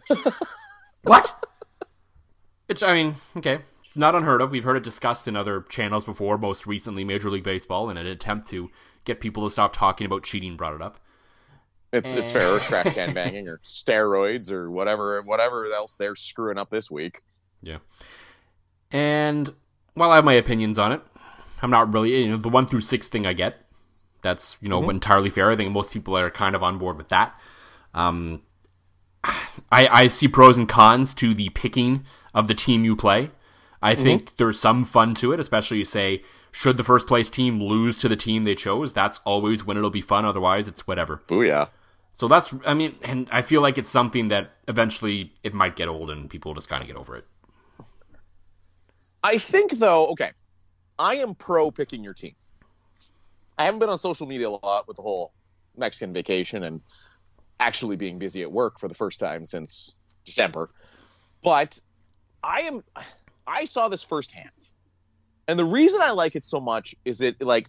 Arr? 1.08 1.20
what? 1.20 1.44
It's, 2.68 2.82
I 2.82 2.92
mean, 2.92 3.14
okay. 3.38 3.60
It's 3.82 3.96
not 3.96 4.14
unheard 4.14 4.42
of. 4.42 4.50
We've 4.50 4.62
heard 4.62 4.76
it 4.76 4.82
discussed 4.82 5.26
in 5.26 5.36
other 5.36 5.62
channels 5.70 6.04
before, 6.04 6.36
most 6.36 6.66
recently 6.66 7.02
Major 7.02 7.30
League 7.30 7.44
Baseball, 7.44 7.88
in 7.88 7.96
an 7.96 8.06
attempt 8.06 8.48
to 8.48 8.68
get 9.04 9.20
people 9.20 9.46
to 9.46 9.50
stop 9.50 9.74
talking 9.74 10.04
about 10.04 10.22
cheating, 10.22 10.58
brought 10.58 10.74
it 10.74 10.82
up. 10.82 11.00
It's 11.90 12.12
it's 12.12 12.30
fair, 12.30 12.54
or 12.54 12.60
trash 12.60 12.92
can 12.92 13.14
banging, 13.14 13.48
or 13.48 13.58
steroids, 13.64 14.52
or 14.52 14.70
whatever 14.70 15.22
whatever 15.22 15.64
else 15.72 15.94
they're 15.96 16.14
screwing 16.14 16.58
up 16.58 16.68
this 16.68 16.90
week. 16.90 17.20
Yeah. 17.62 17.78
And 18.90 19.52
while 19.94 20.10
I 20.10 20.16
have 20.16 20.24
my 20.26 20.34
opinions 20.34 20.78
on 20.78 20.92
it, 20.92 21.00
I'm 21.62 21.70
not 21.70 21.92
really 21.94 22.24
you 22.24 22.30
know 22.30 22.36
the 22.36 22.50
one 22.50 22.66
through 22.66 22.82
six 22.82 23.08
thing 23.08 23.26
I 23.26 23.32
get. 23.32 23.56
That's 24.20 24.58
you 24.60 24.68
know 24.68 24.90
entirely 24.90 25.30
fair. 25.30 25.50
I 25.50 25.56
think 25.56 25.72
most 25.72 25.94
people 25.94 26.16
are 26.16 26.30
kind 26.30 26.54
of 26.54 26.62
on 26.62 26.76
board 26.76 26.98
with 26.98 27.08
that. 27.08 27.38
Um, 27.94 28.42
I 29.70 29.88
I 29.88 30.06
see 30.06 30.28
pros 30.28 30.58
and 30.58 30.68
cons 30.68 31.14
to 31.14 31.34
the 31.34 31.48
picking 31.50 32.04
of 32.34 32.48
the 32.48 32.54
team 32.54 32.84
you 32.84 32.96
play. 32.96 33.30
I 33.82 33.94
mm-hmm. 33.94 34.02
think 34.02 34.36
there's 34.36 34.58
some 34.58 34.84
fun 34.84 35.14
to 35.16 35.32
it, 35.32 35.40
especially 35.40 35.78
you 35.78 35.84
say 35.84 36.22
should 36.52 36.76
the 36.76 36.84
first 36.84 37.06
place 37.06 37.30
team 37.30 37.62
lose 37.62 37.98
to 37.98 38.08
the 38.08 38.16
team 38.16 38.44
they 38.44 38.54
chose. 38.54 38.92
That's 38.92 39.20
always 39.24 39.64
when 39.64 39.76
it'll 39.76 39.90
be 39.90 40.00
fun. 40.00 40.24
Otherwise, 40.24 40.68
it's 40.68 40.86
whatever. 40.86 41.22
Booyah! 41.28 41.68
So 42.14 42.26
that's 42.26 42.52
I 42.66 42.74
mean, 42.74 42.96
and 43.02 43.28
I 43.30 43.42
feel 43.42 43.60
like 43.60 43.78
it's 43.78 43.90
something 43.90 44.28
that 44.28 44.50
eventually 44.66 45.32
it 45.44 45.54
might 45.54 45.76
get 45.76 45.88
old 45.88 46.10
and 46.10 46.28
people 46.28 46.54
just 46.54 46.68
kind 46.68 46.82
of 46.82 46.88
get 46.88 46.96
over 46.96 47.16
it. 47.16 47.26
I 49.22 49.38
think 49.38 49.72
though, 49.72 50.08
okay, 50.08 50.32
I 50.98 51.16
am 51.16 51.34
pro 51.34 51.70
picking 51.70 52.02
your 52.02 52.14
team. 52.14 52.34
I 53.56 53.64
haven't 53.64 53.80
been 53.80 53.88
on 53.88 53.98
social 53.98 54.26
media 54.26 54.48
a 54.48 54.50
lot 54.50 54.86
with 54.88 54.96
the 54.96 55.02
whole 55.02 55.32
Mexican 55.76 56.12
vacation 56.12 56.64
and 56.64 56.80
actually 57.60 57.96
being 57.96 58.18
busy 58.18 58.42
at 58.42 58.50
work 58.50 58.78
for 58.78 58.88
the 58.88 58.94
first 58.94 59.20
time 59.20 59.44
since 59.44 59.98
December. 60.24 60.70
But 61.42 61.78
I 62.42 62.62
am 62.62 62.84
I 63.46 63.64
saw 63.64 63.88
this 63.88 64.02
firsthand. 64.02 64.50
And 65.46 65.58
the 65.58 65.64
reason 65.64 66.02
I 66.02 66.10
like 66.10 66.36
it 66.36 66.44
so 66.44 66.60
much 66.60 66.94
is 67.04 67.20
it 67.20 67.40
like 67.40 67.66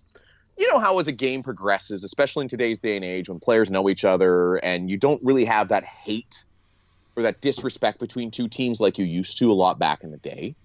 you 0.58 0.72
know 0.72 0.80
how 0.80 1.00
as 1.00 1.08
a 1.08 1.14
game 1.14 1.44
progresses, 1.44 2.04
especially 2.04 2.44
in 2.44 2.50
today's 2.50 2.82
day 2.82 2.96
and 2.96 3.06
age 3.06 3.30
when 3.30 3.40
players 3.40 3.72
know 3.72 3.90
each 3.90 4.04
other 4.04 4.56
and 4.56 4.90
you 4.90 4.98
don't 4.98 5.24
really 5.24 5.46
have 5.46 5.70
that 5.70 5.86
hate 5.86 6.46
or 7.16 7.24
that 7.24 7.42
disrespect 7.42 8.00
between 8.00 8.32
two 8.32 8.48
teams 8.48 8.82
like 8.82 8.98
you 8.98 9.06
used 9.06 9.38
to 9.38 9.52
a 9.52 9.54
lot 9.54 9.80
back 9.80 10.04
in 10.04 10.12
the 10.12 10.18
day 10.18 10.56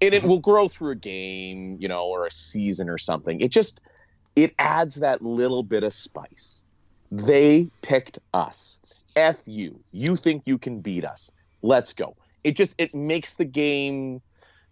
and 0.00 0.14
it 0.14 0.22
will 0.22 0.38
grow 0.38 0.68
through 0.68 0.92
a 0.92 0.96
game, 0.96 1.76
you 1.80 1.88
know, 1.88 2.06
or 2.06 2.26
a 2.26 2.30
season 2.30 2.88
or 2.88 2.98
something. 2.98 3.40
It 3.40 3.50
just 3.50 3.82
it 4.36 4.54
adds 4.58 4.96
that 4.96 5.22
little 5.22 5.62
bit 5.62 5.82
of 5.82 5.92
spice. 5.92 6.64
They 7.10 7.70
picked 7.82 8.18
us. 8.34 9.04
F 9.16 9.36
you. 9.46 9.80
You 9.92 10.16
think 10.16 10.42
you 10.46 10.58
can 10.58 10.80
beat 10.80 11.04
us. 11.04 11.32
Let's 11.62 11.92
go. 11.92 12.16
It 12.44 12.56
just 12.56 12.74
it 12.78 12.94
makes 12.94 13.34
the 13.34 13.44
game 13.44 14.20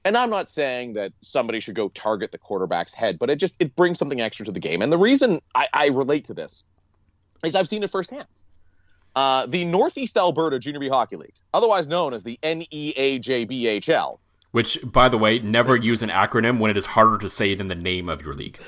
and 0.06 0.16
I'm 0.16 0.30
not 0.30 0.48
saying 0.48 0.92
that 0.92 1.12
somebody 1.20 1.58
should 1.58 1.74
go 1.74 1.88
target 1.88 2.30
the 2.30 2.38
quarterback's 2.38 2.94
head, 2.94 3.18
but 3.18 3.28
it 3.28 3.40
just 3.40 3.56
it 3.60 3.74
brings 3.74 3.98
something 3.98 4.20
extra 4.20 4.46
to 4.46 4.52
the 4.52 4.60
game. 4.60 4.80
And 4.80 4.92
the 4.92 4.98
reason 4.98 5.40
I, 5.56 5.66
I 5.74 5.88
relate 5.88 6.26
to 6.26 6.34
this 6.34 6.62
is 7.44 7.56
I've 7.56 7.66
seen 7.66 7.82
it 7.82 7.90
firsthand. 7.90 8.28
Uh, 9.16 9.46
the 9.46 9.64
Northeast 9.64 10.16
Alberta 10.16 10.60
Junior 10.60 10.78
B 10.78 10.88
Hockey 10.88 11.16
League, 11.16 11.34
otherwise 11.52 11.88
known 11.88 12.14
as 12.14 12.22
the 12.22 12.38
NEAJBHL, 12.44 14.18
Which, 14.52 14.78
by 14.82 15.08
the 15.08 15.18
way, 15.18 15.38
never 15.40 15.76
use 15.76 16.02
an 16.02 16.08
acronym 16.08 16.58
when 16.58 16.70
it 16.70 16.76
is 16.76 16.86
harder 16.86 17.18
to 17.18 17.28
say 17.28 17.54
than 17.54 17.68
the 17.68 17.74
name 17.74 18.08
of 18.08 18.22
your 18.22 18.32
league. 18.32 18.58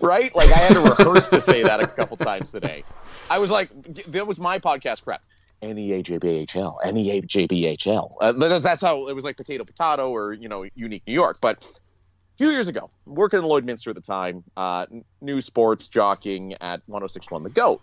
right? 0.00 0.34
Like 0.34 0.50
I 0.50 0.58
had 0.58 0.74
to 0.74 0.80
rehearse 0.80 1.28
to 1.30 1.40
say 1.40 1.62
that 1.62 1.80
a 1.80 1.86
couple 1.86 2.16
times 2.18 2.52
today. 2.52 2.84
I 3.30 3.38
was 3.38 3.50
like, 3.50 3.70
that 4.06 4.26
was 4.26 4.38
my 4.38 4.58
podcast 4.58 5.04
prep. 5.04 5.22
E 5.62 5.66
NEAJBHL, 5.66 6.82
NEAJBHL. 6.84 8.12
Uh, 8.20 8.58
that's 8.60 8.80
how 8.80 9.08
it 9.08 9.16
was 9.16 9.24
like 9.24 9.36
potato 9.36 9.64
potato 9.64 10.10
or 10.10 10.32
you 10.32 10.48
know 10.48 10.64
unique 10.74 11.02
New 11.06 11.14
York. 11.14 11.38
But 11.40 11.58
a 11.58 12.36
few 12.36 12.50
years 12.50 12.68
ago, 12.68 12.90
working 13.06 13.40
in 13.40 13.44
Lloydminster 13.44 13.88
at 13.88 13.96
the 13.96 14.00
time, 14.00 14.44
uh, 14.56 14.86
new 15.20 15.40
sports 15.40 15.88
jockeying 15.88 16.54
at 16.60 16.84
106.1 16.86 17.42
The 17.42 17.50
Goat, 17.50 17.82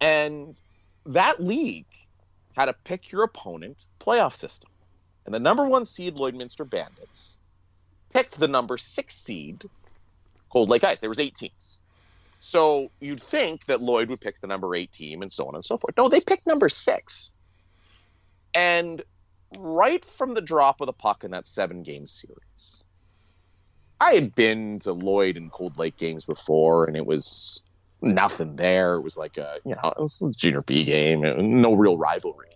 and 0.00 0.60
that 1.06 1.42
league 1.42 1.86
had 2.54 2.68
a 2.68 2.74
pick 2.74 3.10
your 3.10 3.22
opponent 3.22 3.86
playoff 3.98 4.34
system, 4.34 4.70
and 5.24 5.34
the 5.34 5.40
number 5.40 5.66
one 5.66 5.84
seed 5.84 6.16
Lloydminster 6.16 6.68
Bandits 6.68 7.38
picked 8.12 8.38
the 8.38 8.48
number 8.48 8.76
six 8.76 9.14
seed 9.14 9.64
Cold 10.50 10.68
Lake 10.68 10.84
Ice. 10.84 11.00
There 11.00 11.08
was 11.08 11.18
eight 11.18 11.34
teams. 11.34 11.78
So 12.38 12.90
you'd 13.00 13.22
think 13.22 13.64
that 13.66 13.80
Lloyd 13.80 14.10
would 14.10 14.20
pick 14.20 14.40
the 14.40 14.46
number 14.46 14.74
eight 14.74 14.92
team 14.92 15.22
and 15.22 15.32
so 15.32 15.46
on 15.46 15.54
and 15.54 15.64
so 15.64 15.78
forth. 15.78 15.96
No, 15.96 16.08
they 16.08 16.20
picked 16.20 16.46
number 16.46 16.68
six. 16.68 17.34
And 18.54 19.02
right 19.56 20.04
from 20.04 20.34
the 20.34 20.40
drop 20.40 20.80
of 20.80 20.86
the 20.86 20.92
puck 20.92 21.24
in 21.24 21.30
that 21.30 21.46
seven 21.46 21.82
game 21.82 22.06
series, 22.06 22.84
I 24.00 24.12
had 24.12 24.34
been 24.34 24.78
to 24.80 24.92
Lloyd 24.92 25.36
and 25.36 25.50
Cold 25.50 25.78
Lake 25.78 25.96
games 25.96 26.24
before, 26.24 26.84
and 26.84 26.96
it 26.96 27.06
was 27.06 27.62
nothing 28.02 28.56
there. 28.56 28.96
It 28.96 29.02
was 29.02 29.16
like 29.16 29.38
a 29.38 29.58
you 29.64 29.74
know 29.74 30.08
junior 30.36 30.60
B 30.66 30.84
game, 30.84 31.22
no 31.60 31.72
real 31.72 31.96
rivalry. 31.96 32.50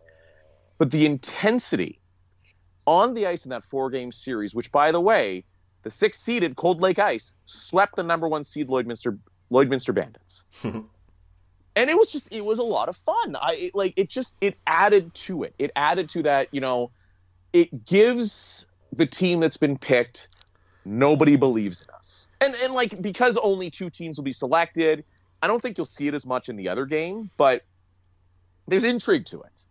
But 0.78 0.90
the 0.90 1.06
intensity 1.06 1.98
on 2.86 3.14
the 3.14 3.26
ice 3.26 3.44
in 3.44 3.50
that 3.50 3.64
four 3.64 3.90
game 3.90 4.12
series, 4.12 4.54
which 4.54 4.72
by 4.72 4.92
the 4.92 5.00
way, 5.00 5.44
the 5.82 5.90
six 5.90 6.18
seeded 6.18 6.56
Cold 6.56 6.80
Lake 6.80 6.98
Ice 6.98 7.34
swept 7.46 7.96
the 7.96 8.02
number 8.02 8.28
one 8.28 8.44
seed 8.44 8.68
Lloydminster 8.68 9.18
Lloydminster 9.50 9.94
Bandits. 9.94 10.44
and 10.62 10.86
it 11.76 11.96
was 11.96 12.12
just 12.12 12.32
it 12.34 12.44
was 12.44 12.58
a 12.58 12.64
lot 12.64 12.88
of 12.88 12.96
fun. 12.96 13.36
I 13.36 13.54
it, 13.54 13.74
like 13.74 13.94
it 13.96 14.08
just 14.08 14.36
it 14.40 14.56
added 14.66 15.14
to 15.14 15.44
it. 15.44 15.54
It 15.58 15.70
added 15.76 16.08
to 16.10 16.22
that, 16.24 16.48
you 16.50 16.60
know, 16.60 16.90
it 17.52 17.84
gives 17.84 18.66
the 18.92 19.06
team 19.06 19.40
that's 19.40 19.56
been 19.56 19.78
picked 19.78 20.28
nobody 20.88 21.36
believes 21.36 21.82
in 21.82 21.94
us. 21.94 22.28
And 22.40 22.54
and 22.64 22.74
like 22.74 23.00
because 23.00 23.36
only 23.36 23.70
two 23.70 23.90
teams 23.90 24.16
will 24.16 24.24
be 24.24 24.32
selected, 24.32 25.04
I 25.42 25.46
don't 25.46 25.60
think 25.60 25.78
you'll 25.78 25.86
see 25.86 26.08
it 26.08 26.14
as 26.14 26.26
much 26.26 26.48
in 26.48 26.56
the 26.56 26.68
other 26.68 26.86
game, 26.86 27.30
but 27.36 27.62
there's 28.66 28.84
intrigue 28.84 29.26
to 29.26 29.40
it. 29.42 29.66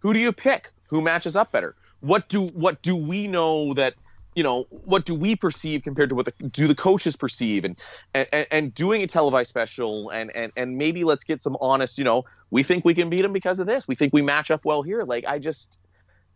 Who 0.00 0.12
do 0.12 0.20
you 0.20 0.32
pick? 0.32 0.70
Who 0.88 1.00
matches 1.00 1.36
up 1.36 1.52
better? 1.52 1.74
What 2.02 2.28
do 2.28 2.46
what 2.48 2.82
do 2.82 2.94
we 2.96 3.26
know 3.28 3.74
that 3.74 3.94
you 4.34 4.42
know 4.42 4.66
what 4.70 5.04
do 5.04 5.14
we 5.14 5.36
perceive 5.36 5.82
compared 5.82 6.08
to 6.08 6.14
what 6.14 6.26
the, 6.26 6.48
do 6.48 6.66
the 6.66 6.74
coaches 6.74 7.16
perceive? 7.16 7.64
And, 7.64 7.78
and 8.12 8.46
and 8.50 8.74
doing 8.74 9.02
a 9.02 9.06
televised 9.06 9.48
special 9.48 10.10
and 10.10 10.30
and 10.34 10.52
and 10.56 10.76
maybe 10.76 11.04
let's 11.04 11.24
get 11.24 11.40
some 11.40 11.56
honest 11.60 11.98
you 11.98 12.04
know 12.04 12.24
we 12.50 12.62
think 12.62 12.84
we 12.84 12.94
can 12.94 13.08
beat 13.08 13.22
them 13.22 13.32
because 13.32 13.58
of 13.60 13.66
this. 13.66 13.88
We 13.88 13.94
think 13.94 14.12
we 14.12 14.20
match 14.20 14.50
up 14.50 14.64
well 14.64 14.82
here. 14.82 15.04
Like 15.04 15.24
i 15.26 15.38
just 15.38 15.78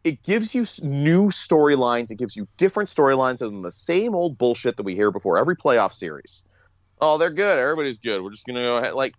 it 0.04 0.22
gives 0.22 0.54
you 0.54 0.62
new 0.88 1.26
storylines. 1.30 2.12
It 2.12 2.18
gives 2.18 2.36
you 2.36 2.46
different 2.56 2.88
storylines 2.88 3.38
than 3.38 3.62
the 3.62 3.72
same 3.72 4.14
old 4.14 4.38
bullshit 4.38 4.76
that 4.76 4.84
we 4.84 4.94
hear 4.94 5.10
before 5.10 5.36
every 5.36 5.56
playoff 5.56 5.92
series. 5.92 6.44
Oh 7.00 7.18
they're 7.18 7.30
good. 7.30 7.58
Everybody's 7.58 7.98
good. 7.98 8.22
We're 8.22 8.30
just 8.30 8.46
gonna 8.46 8.62
go 8.62 8.76
ahead 8.76 8.94
like 8.94 9.14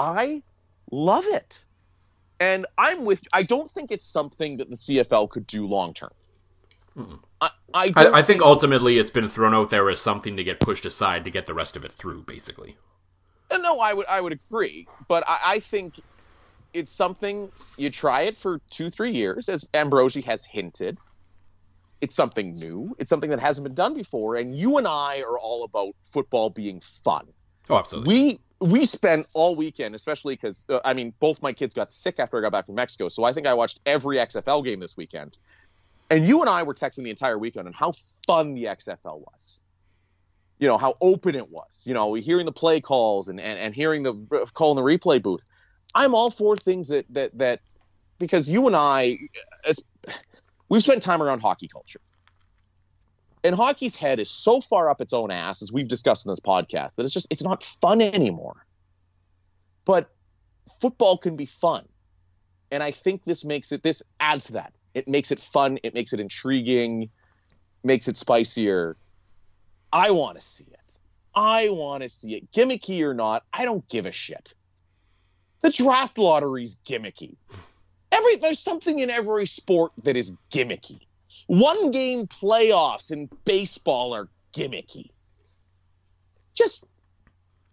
i 0.00 0.42
love 0.90 1.24
it 1.26 1.64
And 2.40 2.66
I'm 2.78 3.04
with. 3.04 3.22
I 3.34 3.42
don't 3.42 3.70
think 3.70 3.92
it's 3.92 4.04
something 4.04 4.56
that 4.56 4.70
the 4.70 4.76
CFL 4.76 5.28
could 5.28 5.46
do 5.46 5.66
long 5.66 5.92
term. 5.92 6.10
I, 7.40 7.50
I, 7.72 7.92
I, 7.96 8.06
I 8.14 8.22
think 8.22 8.42
ultimately 8.42 8.98
it's 8.98 9.10
been 9.10 9.28
thrown 9.28 9.54
out 9.54 9.70
there 9.70 9.88
as 9.90 10.00
something 10.00 10.36
to 10.36 10.44
get 10.44 10.60
pushed 10.60 10.84
aside 10.84 11.24
to 11.24 11.30
get 11.30 11.46
the 11.46 11.54
rest 11.54 11.76
of 11.76 11.84
it 11.84 11.92
through, 11.92 12.22
basically. 12.22 12.76
Uh, 13.50 13.58
No, 13.58 13.78
I 13.78 13.92
would 13.92 14.06
I 14.06 14.20
would 14.20 14.32
agree, 14.32 14.88
but 15.06 15.24
I, 15.28 15.38
I 15.44 15.60
think 15.60 16.00
it's 16.72 16.90
something 16.90 17.50
you 17.76 17.90
try 17.90 18.22
it 18.22 18.36
for 18.36 18.60
two 18.70 18.90
three 18.90 19.12
years, 19.12 19.48
as 19.48 19.68
Ambrosie 19.74 20.22
has 20.22 20.44
hinted. 20.44 20.98
It's 22.00 22.14
something 22.14 22.52
new. 22.52 22.96
It's 22.98 23.10
something 23.10 23.30
that 23.30 23.40
hasn't 23.40 23.64
been 23.64 23.74
done 23.74 23.94
before, 23.94 24.36
and 24.36 24.58
you 24.58 24.78
and 24.78 24.88
I 24.88 25.20
are 25.20 25.38
all 25.38 25.64
about 25.64 25.94
football 26.02 26.48
being 26.48 26.80
fun. 26.80 27.26
Oh, 27.68 27.76
absolutely. 27.76 28.14
We 28.14 28.40
we 28.60 28.84
spent 28.84 29.26
all 29.32 29.56
weekend, 29.56 29.94
especially 29.94 30.34
because 30.34 30.66
uh, 30.68 30.80
I 30.84 30.94
mean, 30.94 31.14
both 31.18 31.42
my 31.42 31.52
kids 31.52 31.74
got 31.74 31.90
sick 31.92 32.18
after 32.18 32.38
I 32.38 32.40
got 32.42 32.52
back 32.52 32.66
from 32.66 32.74
Mexico, 32.74 33.08
so 33.08 33.24
I 33.24 33.32
think 33.32 33.46
I 33.46 33.54
watched 33.54 33.80
every 33.86 34.16
XFL 34.18 34.64
game 34.64 34.80
this 34.80 34.96
weekend. 34.96 35.38
And 36.10 36.26
you 36.26 36.40
and 36.40 36.50
I 36.50 36.62
were 36.64 36.74
texting 36.74 37.04
the 37.04 37.10
entire 37.10 37.38
weekend 37.38 37.68
on 37.68 37.72
how 37.72 37.92
fun 38.26 38.54
the 38.54 38.64
XFL 38.64 39.20
was. 39.20 39.60
You 40.58 40.68
know 40.68 40.76
how 40.76 40.96
open 41.00 41.34
it 41.34 41.50
was. 41.50 41.84
You 41.86 41.94
know, 41.94 42.14
hearing 42.14 42.44
the 42.44 42.52
play 42.52 42.80
calls 42.80 43.28
and 43.28 43.40
and, 43.40 43.58
and 43.58 43.74
hearing 43.74 44.02
the 44.02 44.14
call 44.52 44.72
in 44.72 44.76
the 44.76 44.82
replay 44.82 45.22
booth. 45.22 45.44
I'm 45.94 46.14
all 46.14 46.30
for 46.30 46.56
things 46.56 46.88
that 46.88 47.06
that 47.10 47.36
that 47.38 47.60
because 48.18 48.50
you 48.50 48.66
and 48.66 48.76
I, 48.76 49.18
as, 49.66 49.82
we've 50.68 50.82
spent 50.82 51.02
time 51.02 51.22
around 51.22 51.40
hockey 51.40 51.66
culture. 51.66 52.00
And 53.42 53.54
hockey's 53.54 53.96
head 53.96 54.20
is 54.20 54.30
so 54.30 54.60
far 54.60 54.90
up 54.90 55.00
its 55.00 55.12
own 55.12 55.30
ass, 55.30 55.62
as 55.62 55.72
we've 55.72 55.88
discussed 55.88 56.26
in 56.26 56.30
this 56.30 56.40
podcast, 56.40 56.96
that 56.96 57.04
it's 57.04 57.12
just 57.12 57.26
it's 57.30 57.42
not 57.42 57.62
fun 57.62 58.00
anymore. 58.02 58.66
But 59.84 60.10
football 60.80 61.16
can 61.16 61.36
be 61.36 61.46
fun. 61.46 61.86
And 62.70 62.82
I 62.82 62.90
think 62.90 63.24
this 63.24 63.44
makes 63.44 63.72
it 63.72 63.82
this 63.82 64.02
adds 64.20 64.46
to 64.46 64.52
that. 64.54 64.72
It 64.94 65.08
makes 65.08 65.30
it 65.30 65.38
fun, 65.38 65.78
it 65.82 65.94
makes 65.94 66.12
it 66.12 66.20
intriguing, 66.20 67.10
makes 67.82 68.08
it 68.08 68.16
spicier. 68.16 68.96
I 69.92 70.10
want 70.10 70.38
to 70.38 70.46
see 70.46 70.66
it. 70.70 70.98
I 71.34 71.68
want 71.70 72.02
to 72.02 72.08
see 72.08 72.34
it. 72.34 72.52
Gimmicky 72.52 73.02
or 73.02 73.14
not, 73.14 73.44
I 73.52 73.64
don't 73.64 73.88
give 73.88 74.06
a 74.06 74.12
shit. 74.12 74.54
The 75.62 75.70
draft 75.70 76.18
lottery's 76.18 76.76
gimmicky. 76.86 77.36
Every 78.12 78.36
there's 78.36 78.58
something 78.58 78.98
in 78.98 79.10
every 79.10 79.46
sport 79.46 79.92
that 80.02 80.16
is 80.16 80.36
gimmicky. 80.52 81.00
One 81.46 81.90
game 81.90 82.26
playoffs 82.26 83.10
in 83.10 83.28
baseball 83.44 84.14
are 84.14 84.28
gimmicky. 84.52 85.10
Just 86.54 86.86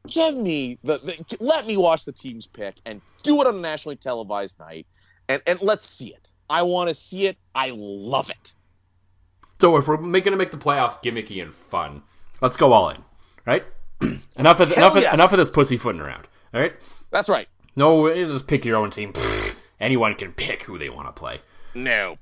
give 0.07 0.35
me 0.35 0.79
the, 0.83 0.97
the 0.99 1.37
let 1.39 1.67
me 1.67 1.77
watch 1.77 2.05
the 2.05 2.11
teams 2.11 2.47
pick 2.47 2.75
and 2.85 3.01
do 3.23 3.41
it 3.41 3.47
on 3.47 3.55
a 3.55 3.59
nationally 3.59 3.97
televised 3.97 4.59
night 4.59 4.87
and 5.27 5.41
and 5.45 5.61
let's 5.61 5.87
see 5.87 6.13
it. 6.13 6.31
I 6.49 6.63
want 6.63 6.89
to 6.89 6.93
see 6.93 7.27
it. 7.27 7.37
I 7.53 7.71
love 7.75 8.29
it. 8.29 8.53
So 9.59 9.75
if 9.77 9.87
we're 9.87 9.97
going 9.97 10.23
to 10.23 10.37
make 10.37 10.51
the 10.51 10.57
playoffs 10.57 11.01
gimmicky 11.01 11.41
and 11.41 11.53
fun, 11.53 12.03
let's 12.41 12.57
go 12.57 12.73
all 12.73 12.89
in, 12.89 13.03
right? 13.45 13.65
enough 14.37 14.59
of 14.59 14.69
the, 14.69 14.75
enough, 14.75 14.95
of, 14.95 15.01
yes. 15.01 15.13
enough 15.13 15.33
of 15.33 15.39
this 15.39 15.49
pussyfooting 15.49 15.99
around, 15.99 16.29
all 16.53 16.61
right? 16.61 16.73
That's 17.11 17.27
right. 17.27 17.47
No, 17.75 18.13
just 18.13 18.45
pick 18.45 18.65
your 18.65 18.77
own 18.77 18.91
team. 18.91 19.13
Pfft, 19.13 19.55
anyone 19.79 20.13
can 20.13 20.31
pick 20.31 20.63
who 20.63 20.77
they 20.77 20.89
want 20.89 21.07
to 21.07 21.11
play. 21.11 21.41
No. 21.73 22.15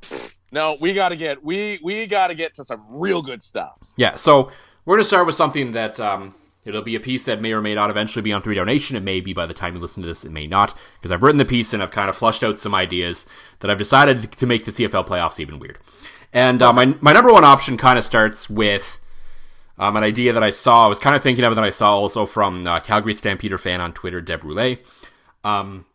No, 0.51 0.77
we 0.79 0.93
got 0.93 1.10
to 1.10 1.15
get 1.15 1.43
we 1.43 1.79
we 1.84 2.05
got 2.08 2.27
to 2.27 2.36
get 2.36 2.53
to 2.55 2.63
some 2.63 2.86
real 2.89 3.21
good 3.21 3.41
stuff. 3.41 3.93
Yeah, 3.95 4.15
so 4.15 4.51
we're 4.86 4.95
going 4.95 5.03
to 5.03 5.08
start 5.08 5.25
with 5.25 5.36
something 5.36 5.71
that 5.73 5.99
um, 5.99 6.36
it'll 6.63 6.81
be 6.81 6.95
a 6.95 6.99
piece 6.99 7.25
that 7.25 7.41
may 7.41 7.51
or 7.51 7.62
may 7.62 7.75
not 7.75 7.89
eventually 7.89 8.21
be 8.21 8.31
on 8.31 8.41
Three 8.41 8.55
Down 8.55 8.67
Nation. 8.67 8.95
It 8.95 9.03
may 9.03 9.19
be 9.19 9.34
by 9.34 9.45
the 9.45 9.53
time 9.53 9.75
you 9.75 9.81
listen 9.81 10.03
to 10.03 10.08
this, 10.08 10.23
it 10.23 10.31
may 10.31 10.47
not, 10.47 10.77
because 10.99 11.12
I've 11.12 11.23
written 11.23 11.38
the 11.38 11.45
piece 11.45 11.73
and 11.73 11.81
I've 11.81 11.91
kind 11.91 12.10
of 12.10 12.15
flushed 12.15 12.43
out 12.43 12.60
some 12.60 12.75
ideas 12.75 13.25
that 13.60 13.71
I've 13.71 13.77
decided 13.77 14.31
to 14.34 14.45
make 14.45 14.65
the 14.65 14.71
CFL 14.71 15.08
playoffs 15.08 15.39
even 15.39 15.60
weird. 15.60 15.79
And 16.31 16.62
uh, 16.62 16.73
my 16.73 16.93
my 17.01 17.13
number 17.13 17.31
one 17.31 17.45
option 17.45 17.77
kind 17.77 17.97
of 17.97 18.05
starts 18.05 18.49
with 18.49 18.99
um, 19.77 19.97
an 19.97 20.03
idea 20.03 20.34
that 20.34 20.43
I 20.43 20.49
saw. 20.49 20.86
I 20.86 20.88
was 20.88 20.99
kind 20.99 21.15
of 21.15 21.23
thinking 21.23 21.43
of 21.43 21.51
it 21.51 21.55
that 21.55 21.63
I 21.63 21.69
saw 21.69 21.91
also 21.91 22.25
from 22.25 22.67
uh, 22.67 22.79
Calgary 22.79 23.13
Stampeder 23.13 23.58
fan 23.58 23.81
on 23.81 23.93
Twitter, 23.93 24.21
Deb 24.21 24.41
Roulet, 24.41 24.79
um, 25.43 25.86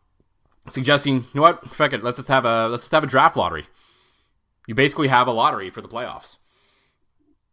suggesting, 0.68 1.16
you 1.16 1.26
know 1.34 1.42
what, 1.42 1.64
fuck 1.68 1.92
it, 1.92 2.02
let's 2.02 2.16
just 2.16 2.28
have 2.28 2.44
a 2.44 2.68
let's 2.68 2.84
just 2.84 2.92
have 2.92 3.04
a 3.04 3.06
draft 3.06 3.36
lottery. 3.36 3.66
You 4.66 4.74
basically 4.74 5.08
have 5.08 5.26
a 5.26 5.32
lottery 5.32 5.70
for 5.70 5.80
the 5.80 5.88
playoffs. 5.88 6.36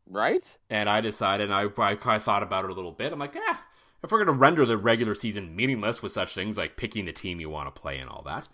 Right? 0.10 0.58
And 0.70 0.90
I 0.90 1.02
decided, 1.02 1.52
and 1.52 1.54
I, 1.54 1.96
I 2.06 2.20
thought 2.20 2.44
about 2.44 2.66
it 2.66 2.72
a 2.72 2.74
little 2.74 2.92
bit. 2.92 3.12
I'm 3.12 3.20
like, 3.20 3.36
eh, 3.36 3.56
if 4.04 4.12
we're 4.12 4.24
going 4.24 4.28
to 4.28 4.34
render 4.40 4.66
the 4.66 4.78
regular 4.78 5.16
season 5.16 5.56
meaningless 5.56 6.02
with 6.02 6.12
such 6.12 6.34
things 6.34 6.58
like 6.58 6.78
picking 6.78 7.06
the 7.06 7.12
team 7.12 7.40
you 7.40 7.50
want 7.50 7.74
to 7.74 7.82
play 7.82 7.98
and 7.98 8.10
all 8.10 8.22
that, 8.24 8.48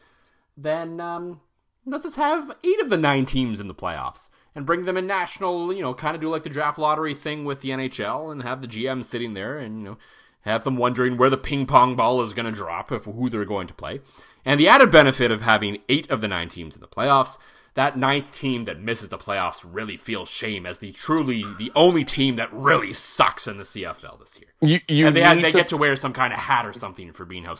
then 0.57 0.99
um, 0.99 1.41
let's 1.85 2.05
just 2.05 2.15
have 2.15 2.55
eight 2.63 2.81
of 2.81 2.89
the 2.89 2.97
nine 2.97 3.25
teams 3.25 3.59
in 3.59 3.67
the 3.67 3.75
playoffs 3.75 4.29
and 4.55 4.65
bring 4.65 4.85
them 4.85 4.97
in 4.97 5.07
national, 5.07 5.73
you 5.73 5.81
know, 5.81 5.93
kind 5.93 6.15
of 6.15 6.21
do 6.21 6.29
like 6.29 6.43
the 6.43 6.49
draft 6.49 6.77
lottery 6.77 7.13
thing 7.13 7.45
with 7.45 7.61
the 7.61 7.69
NHL 7.69 8.31
and 8.31 8.43
have 8.43 8.61
the 8.61 8.67
GM 8.67 9.03
sitting 9.03 9.33
there 9.33 9.57
and, 9.57 9.79
you 9.79 9.85
know, 9.85 9.97
have 10.41 10.63
them 10.63 10.77
wondering 10.77 11.17
where 11.17 11.29
the 11.29 11.37
ping 11.37 11.65
pong 11.65 11.95
ball 11.95 12.21
is 12.21 12.33
going 12.33 12.45
to 12.45 12.51
drop, 12.51 12.91
if 12.91 13.05
who 13.05 13.29
they're 13.29 13.45
going 13.45 13.67
to 13.67 13.73
play. 13.73 14.01
And 14.45 14.59
the 14.59 14.67
added 14.67 14.91
benefit 14.91 15.31
of 15.31 15.41
having 15.41 15.79
eight 15.87 16.09
of 16.11 16.21
the 16.21 16.27
nine 16.27 16.49
teams 16.49 16.75
in 16.75 16.81
the 16.81 16.87
playoffs 16.87 17.37
that 17.75 17.97
ninth 17.97 18.31
team 18.31 18.65
that 18.65 18.79
misses 18.79 19.09
the 19.09 19.17
playoffs 19.17 19.61
really 19.63 19.97
feels 19.97 20.29
shame 20.29 20.65
as 20.65 20.77
the 20.79 20.91
truly 20.91 21.43
the 21.57 21.71
only 21.75 22.03
team 22.03 22.35
that 22.35 22.51
really 22.53 22.93
sucks 22.93 23.47
in 23.47 23.57
the 23.57 23.63
CFL 23.63 24.19
this 24.19 24.37
year. 24.37 24.49
You 24.61 24.79
you 24.87 25.07
and 25.07 25.15
they 25.15 25.21
have, 25.21 25.41
they 25.41 25.49
to- 25.49 25.57
get 25.57 25.67
to 25.69 25.77
wear 25.77 25.95
some 25.95 26.13
kind 26.13 26.33
of 26.33 26.39
hat 26.39 26.65
or 26.65 26.73
something 26.73 27.11
for 27.13 27.25
being 27.25 27.43
how 27.43 27.55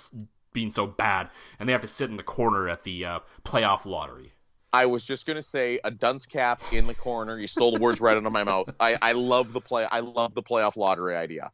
being 0.54 0.70
so 0.70 0.86
bad, 0.86 1.30
and 1.60 1.68
they 1.68 1.74
have 1.74 1.82
to 1.82 1.88
sit 1.88 2.10
in 2.10 2.18
the 2.18 2.24
corner 2.24 2.70
at 2.70 2.84
the 2.84 3.06
uh, 3.06 3.20
playoff 3.44 3.86
lottery. 3.86 4.32
I 4.72 4.86
was 4.88 5.04
just 5.04 5.26
gonna 5.26 5.42
say 5.42 5.80
a 5.84 5.92
dunce 5.92 6.26
cap 6.26 6.62
in 6.72 6.88
the 6.88 6.96
corner. 6.96 7.40
You 7.40 7.48
stole 7.48 7.72
the 7.72 7.80
words 7.80 8.02
right 8.02 8.16
out 8.18 8.26
of 8.26 8.32
my 8.32 8.44
mouth. 8.44 8.76
I, 8.80 8.98
I 9.02 9.12
love 9.14 9.54
the 9.54 9.62
play. 9.62 9.86
I 9.90 10.00
love 10.00 10.34
the 10.34 10.44
playoff 10.44 10.76
lottery 10.76 11.16
idea. 11.16 11.52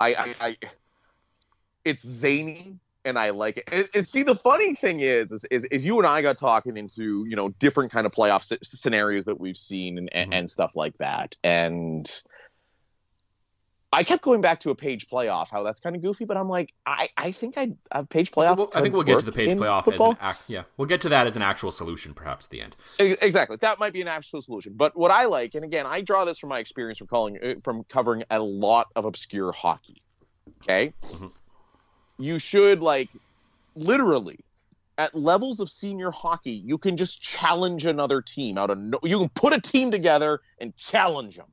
I, 0.00 0.14
I, 0.14 0.34
I 0.40 0.56
it's 1.84 2.06
zany 2.06 2.78
and 3.08 3.18
I 3.18 3.30
like 3.30 3.56
it. 3.58 3.64
And, 3.72 3.88
and 3.94 4.06
see, 4.06 4.22
the 4.22 4.34
funny 4.36 4.74
thing 4.74 5.00
is, 5.00 5.32
is, 5.32 5.44
is, 5.50 5.64
is 5.64 5.84
you 5.84 5.98
and 5.98 6.06
I 6.06 6.22
got 6.22 6.38
talking 6.38 6.76
into 6.76 7.24
you 7.28 7.34
know 7.36 7.48
different 7.58 7.90
kind 7.90 8.06
of 8.06 8.12
playoff 8.12 8.44
sc- 8.44 8.62
scenarios 8.64 9.24
that 9.24 9.40
we've 9.40 9.56
seen 9.56 9.98
and, 9.98 10.08
and, 10.12 10.32
Mhm. 10.32 10.36
and 10.36 10.50
stuff 10.50 10.76
like 10.76 10.96
that. 10.98 11.34
And 11.42 12.08
I 13.90 14.04
kept 14.04 14.22
going 14.22 14.42
back 14.42 14.60
to 14.60 14.70
a 14.70 14.74
page 14.74 15.08
playoff. 15.08 15.48
How 15.50 15.62
that's 15.62 15.80
kind 15.80 15.96
of 15.96 16.02
goofy, 16.02 16.26
but 16.26 16.36
I'm 16.36 16.48
like, 16.48 16.74
I, 16.84 17.08
think 17.08 17.12
I 17.16 17.32
think 17.32 17.58
I 17.92 17.98
a 18.00 18.04
page 18.04 18.30
playoff. 18.30 18.58
Well, 18.58 18.70
I 18.74 18.82
think 18.82 18.92
we'll 18.92 19.02
get 19.02 19.18
to 19.18 19.24
the 19.24 19.32
page 19.32 19.56
playoff 19.56 19.84
football. 19.86 20.12
as 20.12 20.18
an 20.18 20.24
act. 20.26 20.50
Yeah, 20.50 20.62
we'll 20.76 20.88
get 20.88 21.00
to 21.02 21.08
that 21.08 21.26
as 21.26 21.36
an 21.36 21.42
actual 21.42 21.72
solution, 21.72 22.12
perhaps 22.12 22.44
at 22.46 22.50
the 22.50 22.60
end. 22.60 22.78
Exactly. 22.98 23.56
That 23.62 23.78
might 23.78 23.94
be 23.94 24.02
an 24.02 24.08
actual 24.08 24.42
solution. 24.42 24.74
But 24.76 24.94
what 24.94 25.10
I 25.10 25.24
like, 25.24 25.54
and 25.54 25.64
again, 25.64 25.86
I 25.86 26.02
draw 26.02 26.26
this 26.26 26.38
from 26.38 26.50
my 26.50 26.58
experience 26.58 26.98
from 26.98 27.06
calling 27.06 27.38
uh, 27.42 27.54
from 27.64 27.82
covering 27.84 28.24
a 28.30 28.38
lot 28.38 28.88
of 28.94 29.06
obscure 29.06 29.52
hockey. 29.52 29.96
Okay, 30.62 30.92
Mhm. 31.02 31.32
You 32.18 32.38
should 32.38 32.80
like 32.80 33.08
literally 33.76 34.40
at 34.98 35.14
levels 35.14 35.60
of 35.60 35.70
senior 35.70 36.10
hockey, 36.10 36.50
you 36.50 36.76
can 36.76 36.96
just 36.96 37.22
challenge 37.22 37.86
another 37.86 38.20
team 38.20 38.58
out 38.58 38.70
of 38.70 38.78
no. 38.78 38.98
You 39.04 39.18
can 39.18 39.28
put 39.28 39.52
a 39.52 39.60
team 39.60 39.92
together 39.92 40.40
and 40.60 40.76
challenge 40.76 41.36
them. 41.36 41.46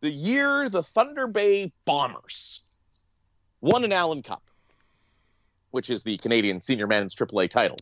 The 0.00 0.10
year 0.10 0.70
the 0.70 0.82
Thunder 0.82 1.26
Bay 1.26 1.72
Bombers 1.84 2.62
won 3.60 3.84
an 3.84 3.92
Allan 3.92 4.22
Cup, 4.22 4.42
which 5.70 5.90
is 5.90 6.02
the 6.02 6.16
Canadian 6.16 6.60
senior 6.60 6.86
men's 6.86 7.14
AAA 7.14 7.50
title. 7.50 7.76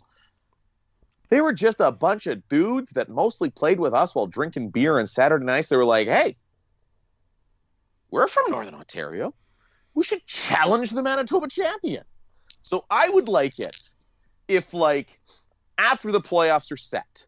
They 1.29 1.41
were 1.41 1.53
just 1.53 1.81
a 1.81 1.91
bunch 1.91 2.27
of 2.27 2.47
dudes 2.49 2.93
that 2.93 3.09
mostly 3.09 3.51
played 3.51 3.79
with 3.79 3.95
us 3.95 4.15
while 4.15 4.27
drinking 4.27 4.71
beer 4.71 4.99
on 4.99 5.07
Saturday 5.07 5.45
nights. 5.45 5.69
They 5.69 5.77
were 5.77 5.85
like, 5.85 6.09
hey, 6.09 6.37
we're 8.11 8.29
from 8.29 8.51
Northern 8.51 8.75
Ontario. 8.75 9.35
We 9.95 10.05
should 10.05 10.27
challenge 10.27 10.91
the 10.91 11.03
Manitoba 11.03 11.49
champion. 11.49 12.05
So 12.63 12.85
I 12.91 13.09
would 13.09 13.29
like 13.29 13.59
it 13.59 13.91
if, 14.49 14.75
like, 14.75 15.19
after 15.79 16.11
the 16.11 16.21
playoffs 16.21 16.73
are 16.73 16.77
set, 16.77 17.27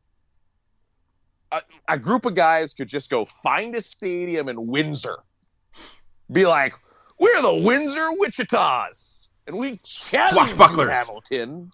a, 1.52 1.62
a 1.88 1.98
group 1.98 2.26
of 2.26 2.34
guys 2.34 2.74
could 2.74 2.88
just 2.88 3.10
go 3.10 3.24
find 3.24 3.74
a 3.74 3.80
stadium 3.80 4.48
in 4.48 4.66
Windsor, 4.66 5.16
be 6.32 6.46
like, 6.46 6.74
we're 7.18 7.40
the 7.40 7.54
Windsor 7.54 8.10
Wichitas, 8.20 9.30
and 9.46 9.56
we 9.56 9.78
challenge. 9.84 10.56
Hamilton. 10.56 11.70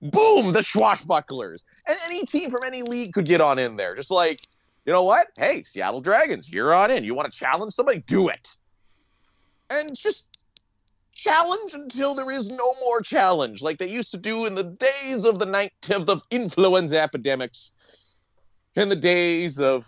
Boom, 0.00 0.52
the 0.52 0.60
Swashbucklers. 0.60 1.64
And 1.88 1.98
any 2.06 2.24
team 2.24 2.50
from 2.50 2.60
any 2.64 2.82
league 2.82 3.12
could 3.12 3.24
get 3.24 3.40
on 3.40 3.58
in 3.58 3.76
there. 3.76 3.96
Just 3.96 4.10
like, 4.10 4.38
you 4.86 4.92
know 4.92 5.02
what? 5.02 5.28
Hey, 5.36 5.64
Seattle 5.64 6.00
Dragons, 6.00 6.48
you're 6.50 6.72
on 6.72 6.90
in. 6.90 7.02
You 7.02 7.14
want 7.14 7.32
to 7.32 7.36
challenge 7.36 7.72
somebody? 7.72 8.00
Do 8.06 8.28
it. 8.28 8.56
And 9.70 9.94
just 9.94 10.38
challenge 11.14 11.74
until 11.74 12.14
there 12.14 12.30
is 12.30 12.48
no 12.50 12.74
more 12.80 13.00
challenge, 13.00 13.60
like 13.60 13.78
they 13.78 13.88
used 13.88 14.12
to 14.12 14.16
do 14.16 14.46
in 14.46 14.54
the 14.54 14.64
days 14.64 15.24
of 15.24 15.38
the 15.38 15.46
night 15.46 15.72
of 15.90 16.06
the 16.06 16.18
influenza 16.30 17.00
epidemics, 17.00 17.72
in 18.76 18.88
the 18.88 18.96
days 18.96 19.60
of 19.60 19.86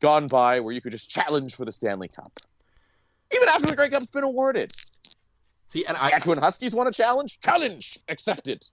gone 0.00 0.26
by 0.26 0.60
where 0.60 0.72
you 0.72 0.80
could 0.80 0.92
just 0.92 1.10
challenge 1.10 1.54
for 1.54 1.64
the 1.64 1.72
Stanley 1.72 2.08
Cup. 2.08 2.32
Even 3.34 3.48
after 3.48 3.68
the 3.68 3.76
Grey 3.76 3.88
Cup's 3.88 4.06
been 4.06 4.24
awarded. 4.24 4.72
See, 5.68 5.84
and 5.84 5.96
I, 5.96 6.00
Saskatchewan 6.00 6.38
Huskies 6.38 6.74
want 6.74 6.88
a 6.88 6.92
challenge? 6.92 7.40
Challenge 7.40 7.98
accepted. 8.08 8.66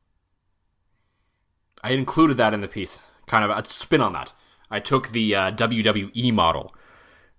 I 1.83 1.91
included 1.91 2.37
that 2.37 2.53
in 2.53 2.61
the 2.61 2.67
piece, 2.67 3.01
kind 3.27 3.49
of 3.49 3.55
a 3.55 3.67
spin 3.69 4.01
on 4.01 4.13
that. 4.13 4.33
I 4.69 4.79
took 4.79 5.11
the 5.11 5.35
uh, 5.35 5.51
WWE 5.51 6.33
model 6.33 6.75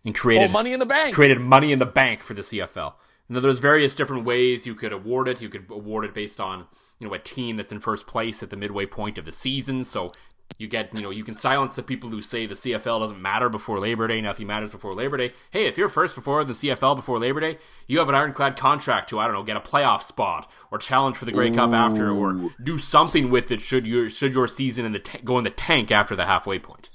and 0.08 0.16
created 0.16 0.50
oh, 0.50 0.52
money 0.52 0.72
in 0.72 0.80
the 0.80 0.86
bank. 0.86 1.14
Created 1.14 1.40
money 1.40 1.72
in 1.72 1.78
the 1.78 1.86
bank 1.86 2.22
for 2.22 2.34
the 2.34 2.42
CFL. 2.42 2.94
And 3.28 3.36
there's 3.36 3.58
various 3.58 3.94
different 3.94 4.24
ways 4.24 4.66
you 4.66 4.74
could 4.74 4.92
award 4.92 5.28
it. 5.28 5.42
You 5.42 5.48
could 5.48 5.66
award 5.70 6.04
it 6.04 6.14
based 6.14 6.40
on 6.40 6.66
you 6.98 7.06
know 7.06 7.14
a 7.14 7.18
team 7.18 7.56
that's 7.56 7.72
in 7.72 7.80
first 7.80 8.06
place 8.06 8.42
at 8.42 8.50
the 8.50 8.56
midway 8.56 8.86
point 8.86 9.18
of 9.18 9.24
the 9.24 9.32
season. 9.32 9.84
So 9.84 10.10
you 10.56 10.66
get 10.66 10.94
you 10.94 11.02
know 11.02 11.10
you 11.10 11.24
can 11.24 11.34
silence 11.34 11.76
the 11.76 11.82
people 11.82 12.08
who 12.08 12.22
say 12.22 12.46
the 12.46 12.54
CFL 12.54 13.00
doesn't 13.00 13.20
matter 13.20 13.50
before 13.50 13.78
Labor 13.78 14.08
Day. 14.08 14.22
Nothing 14.22 14.46
matters 14.46 14.70
before 14.70 14.94
Labor 14.94 15.18
Day. 15.18 15.34
Hey, 15.50 15.66
if 15.66 15.76
you're 15.76 15.90
first 15.90 16.14
before 16.14 16.42
the 16.42 16.54
CFL 16.54 16.96
before 16.96 17.18
Labor 17.18 17.40
Day, 17.40 17.58
you 17.86 17.98
have 17.98 18.08
an 18.08 18.14
ironclad 18.14 18.56
contract 18.56 19.10
to 19.10 19.18
I 19.18 19.26
don't 19.26 19.34
know 19.34 19.42
get 19.42 19.58
a 19.58 19.60
playoff 19.60 20.00
spot 20.00 20.50
or 20.70 20.78
challenge 20.78 21.16
for 21.16 21.26
the 21.26 21.32
Grey 21.32 21.50
Cup 21.50 21.74
after 21.74 22.10
or 22.10 22.50
do 22.62 22.78
something 22.78 23.30
with 23.30 23.50
it 23.50 23.60
should 23.60 23.86
your 23.86 24.08
should 24.08 24.32
your 24.32 24.48
season 24.48 24.86
in 24.86 24.92
the 24.92 25.00
ta- 25.00 25.18
go 25.22 25.36
in 25.36 25.44
the 25.44 25.50
tank 25.50 25.92
after 25.92 26.16
the 26.16 26.24
halfway 26.24 26.58
point. 26.58 26.88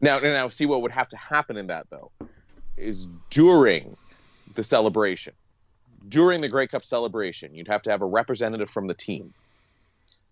Now, 0.00 0.18
now, 0.20 0.48
see 0.48 0.64
what 0.64 0.80
would 0.80 0.92
have 0.92 1.08
to 1.08 1.16
happen 1.16 1.58
in 1.58 1.66
that 1.66 1.88
though 1.90 2.10
is 2.80 3.06
during 3.30 3.96
the 4.54 4.62
celebration, 4.62 5.34
during 6.08 6.40
the 6.40 6.48
Grey 6.48 6.66
Cup 6.66 6.84
celebration, 6.84 7.54
you'd 7.54 7.68
have 7.68 7.82
to 7.82 7.90
have 7.90 8.02
a 8.02 8.06
representative 8.06 8.70
from 8.70 8.86
the 8.86 8.94
team. 8.94 9.32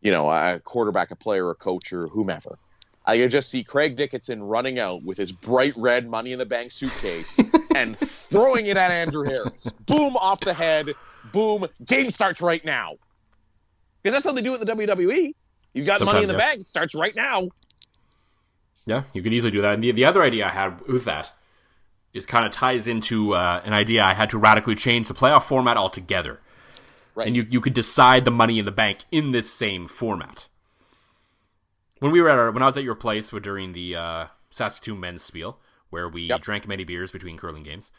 You 0.01 0.11
know, 0.11 0.31
a 0.31 0.61
quarterback, 0.61 1.11
a 1.11 1.17
player, 1.17 1.51
a 1.51 1.55
coach, 1.55 1.93
or 1.93 2.09
whomever. 2.09 2.59
I 3.05 3.17
could 3.17 3.31
just 3.31 3.49
see 3.49 3.65
Craig 3.65 3.97
Dickenson 3.97 4.43
running 4.43 4.79
out 4.79 5.03
with 5.03 5.17
his 5.17 5.33
bright 5.33 5.73
red 5.77 6.09
Money 6.09 6.33
in 6.33 6.39
the 6.39 6.47
Bank 6.47 6.71
suitcase 6.71 7.39
and 7.75 7.97
throwing 7.97 8.67
it 8.67 8.77
at 8.77 8.91
Andrew 8.91 9.25
Harris. 9.25 9.71
Boom, 9.87 10.17
off 10.17 10.41
the 10.41 10.53
head. 10.53 10.91
Boom, 11.33 11.67
game 11.85 12.11
starts 12.11 12.43
right 12.43 12.63
now. 12.65 12.97
Because 14.03 14.15
that's 14.15 14.27
how 14.27 14.33
they 14.33 14.43
do 14.43 14.55
it 14.55 14.61
in 14.61 14.67
the 14.67 14.87
WWE. 14.87 15.35
You've 15.73 15.87
got 15.87 15.99
Sometimes, 15.99 16.15
Money 16.15 16.25
in 16.25 16.29
the 16.29 16.35
yeah. 16.35 16.39
Bank, 16.39 16.61
it 16.61 16.67
starts 16.67 16.95
right 16.95 17.15
now. 17.15 17.49
Yeah, 18.85 19.05
you 19.13 19.23
could 19.23 19.33
easily 19.33 19.53
do 19.53 19.63
that. 19.63 19.75
And 19.75 19.83
the, 19.83 19.93
the 19.93 20.05
other 20.05 20.23
idea 20.23 20.47
I 20.47 20.51
had 20.51 20.81
with 20.87 21.05
that 21.05 21.33
is 22.15 22.27
kind 22.27 22.47
of 22.47 22.53
ties 22.53 22.87
into 22.87 23.35
uh, 23.35 23.61
an 23.65 23.73
idea 23.73 24.03
I 24.03 24.15
had 24.15 24.31
to 24.31 24.39
radically 24.39 24.75
change 24.75 25.09
the 25.09 25.15
playoff 25.15 25.45
format 25.45 25.77
altogether. 25.77 26.41
Right. 27.15 27.27
And 27.27 27.37
you, 27.37 27.47
you 27.49 27.61
could 27.61 27.75
decide 27.75 28.25
the 28.25 28.31
money 28.31 28.59
in 28.59 28.65
the 28.65 28.73
bank 28.73 29.01
in 29.11 29.33
this 29.33 29.53
same 29.53 29.89
format. 29.89 30.47
When 31.99 32.13
we 32.13 32.21
were 32.21 32.29
at 32.29 32.39
our, 32.39 32.51
when 32.53 32.63
I 32.63 32.67
was 32.67 32.77
at 32.77 32.85
your 32.85 32.95
place 32.95 33.31
during 33.31 33.73
the 33.73 33.97
uh, 33.97 34.27
Saskatoon 34.51 35.01
men's 35.01 35.23
spiel, 35.23 35.59
where 35.91 36.09
we 36.09 36.23
yep. 36.23 36.41
drank 36.41 36.69
many 36.69 36.85
beers 36.85 37.11
between 37.11 37.37
curling 37.37 37.63
games. 37.63 37.91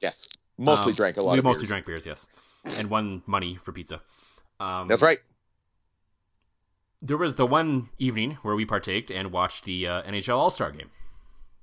Yes, 0.00 0.28
mostly 0.58 0.92
um, 0.92 0.96
drank 0.96 1.16
a 1.16 1.22
lot. 1.22 1.34
We 1.34 1.40
mostly 1.40 1.62
beers. 1.62 1.68
drank 1.68 1.86
beers, 1.86 2.06
yes, 2.06 2.26
and 2.78 2.88
won 2.88 3.22
money 3.26 3.56
for 3.56 3.72
pizza. 3.72 4.00
Um, 4.60 4.86
That's 4.86 5.02
right. 5.02 5.18
There 7.00 7.16
was 7.16 7.34
the 7.34 7.46
one 7.46 7.88
evening 7.98 8.38
where 8.42 8.54
we 8.54 8.64
partaked 8.64 9.10
and 9.10 9.32
watched 9.32 9.64
the 9.64 9.88
uh, 9.88 10.02
NHL 10.02 10.36
All 10.36 10.50
Star 10.50 10.70
game. 10.70 10.90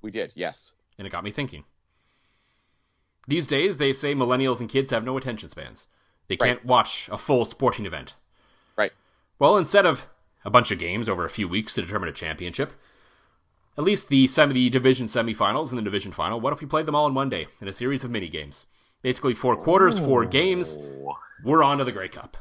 We 0.02 0.10
did, 0.10 0.32
yes, 0.36 0.72
and 0.98 1.06
it 1.06 1.10
got 1.10 1.24
me 1.24 1.30
thinking. 1.30 1.64
These 3.30 3.46
days, 3.46 3.76
they 3.76 3.92
say 3.92 4.12
millennials 4.12 4.58
and 4.58 4.68
kids 4.68 4.90
have 4.90 5.04
no 5.04 5.16
attention 5.16 5.48
spans. 5.48 5.86
They 6.26 6.36
can't 6.36 6.64
watch 6.64 7.08
a 7.12 7.16
full 7.16 7.44
sporting 7.44 7.86
event. 7.86 8.16
Right. 8.76 8.90
Well, 9.38 9.56
instead 9.56 9.86
of 9.86 10.08
a 10.44 10.50
bunch 10.50 10.72
of 10.72 10.80
games 10.80 11.08
over 11.08 11.24
a 11.24 11.30
few 11.30 11.46
weeks 11.46 11.74
to 11.74 11.82
determine 11.82 12.08
a 12.08 12.12
championship, 12.12 12.72
at 13.78 13.84
least 13.84 14.08
the 14.08 14.26
semi 14.26 14.52
the 14.52 14.68
division 14.68 15.06
semifinals 15.06 15.68
and 15.68 15.78
the 15.78 15.82
division 15.82 16.10
final, 16.10 16.40
what 16.40 16.52
if 16.52 16.60
we 16.60 16.66
played 16.66 16.86
them 16.86 16.96
all 16.96 17.06
in 17.06 17.14
one 17.14 17.28
day 17.28 17.46
in 17.60 17.68
a 17.68 17.72
series 17.72 18.02
of 18.02 18.10
mini 18.10 18.28
games? 18.28 18.66
Basically, 19.00 19.34
four 19.34 19.56
quarters, 19.56 20.00
four 20.00 20.24
games. 20.24 20.76
We're 21.44 21.62
on 21.62 21.78
to 21.78 21.84
the 21.84 21.92
Grey 21.92 22.08
Cup. 22.08 22.36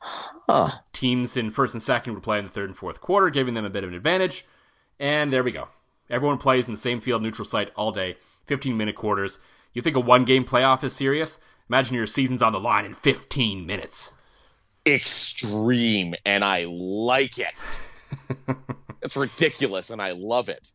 Huh. 0.00 0.70
Teams 0.92 1.36
in 1.36 1.52
first 1.52 1.74
and 1.74 1.82
second 1.82 2.14
would 2.14 2.24
play 2.24 2.40
in 2.40 2.44
the 2.44 2.50
third 2.50 2.68
and 2.68 2.76
fourth 2.76 3.00
quarter, 3.00 3.30
giving 3.30 3.54
them 3.54 3.64
a 3.64 3.70
bit 3.70 3.84
of 3.84 3.90
an 3.90 3.96
advantage. 3.96 4.44
And 4.98 5.32
there 5.32 5.44
we 5.44 5.52
go. 5.52 5.68
Everyone 6.10 6.38
plays 6.38 6.66
in 6.66 6.74
the 6.74 6.80
same 6.80 7.00
field, 7.00 7.22
neutral 7.22 7.46
site 7.46 7.70
all 7.76 7.92
day, 7.92 8.16
15 8.46 8.76
minute 8.76 8.96
quarters. 8.96 9.38
You 9.74 9.82
think 9.82 9.96
a 9.96 10.00
one 10.00 10.24
game 10.24 10.44
playoff 10.44 10.84
is 10.84 10.94
serious? 10.94 11.38
Imagine 11.68 11.96
your 11.96 12.06
season's 12.06 12.42
on 12.42 12.52
the 12.52 12.60
line 12.60 12.84
in 12.84 12.94
15 12.94 13.66
minutes. 13.66 14.12
Extreme, 14.86 16.14
and 16.24 16.44
I 16.44 16.66
like 16.68 17.38
it. 17.38 17.54
it's 19.02 19.16
ridiculous, 19.16 19.90
and 19.90 20.00
I 20.00 20.12
love 20.12 20.48
it. 20.48 20.70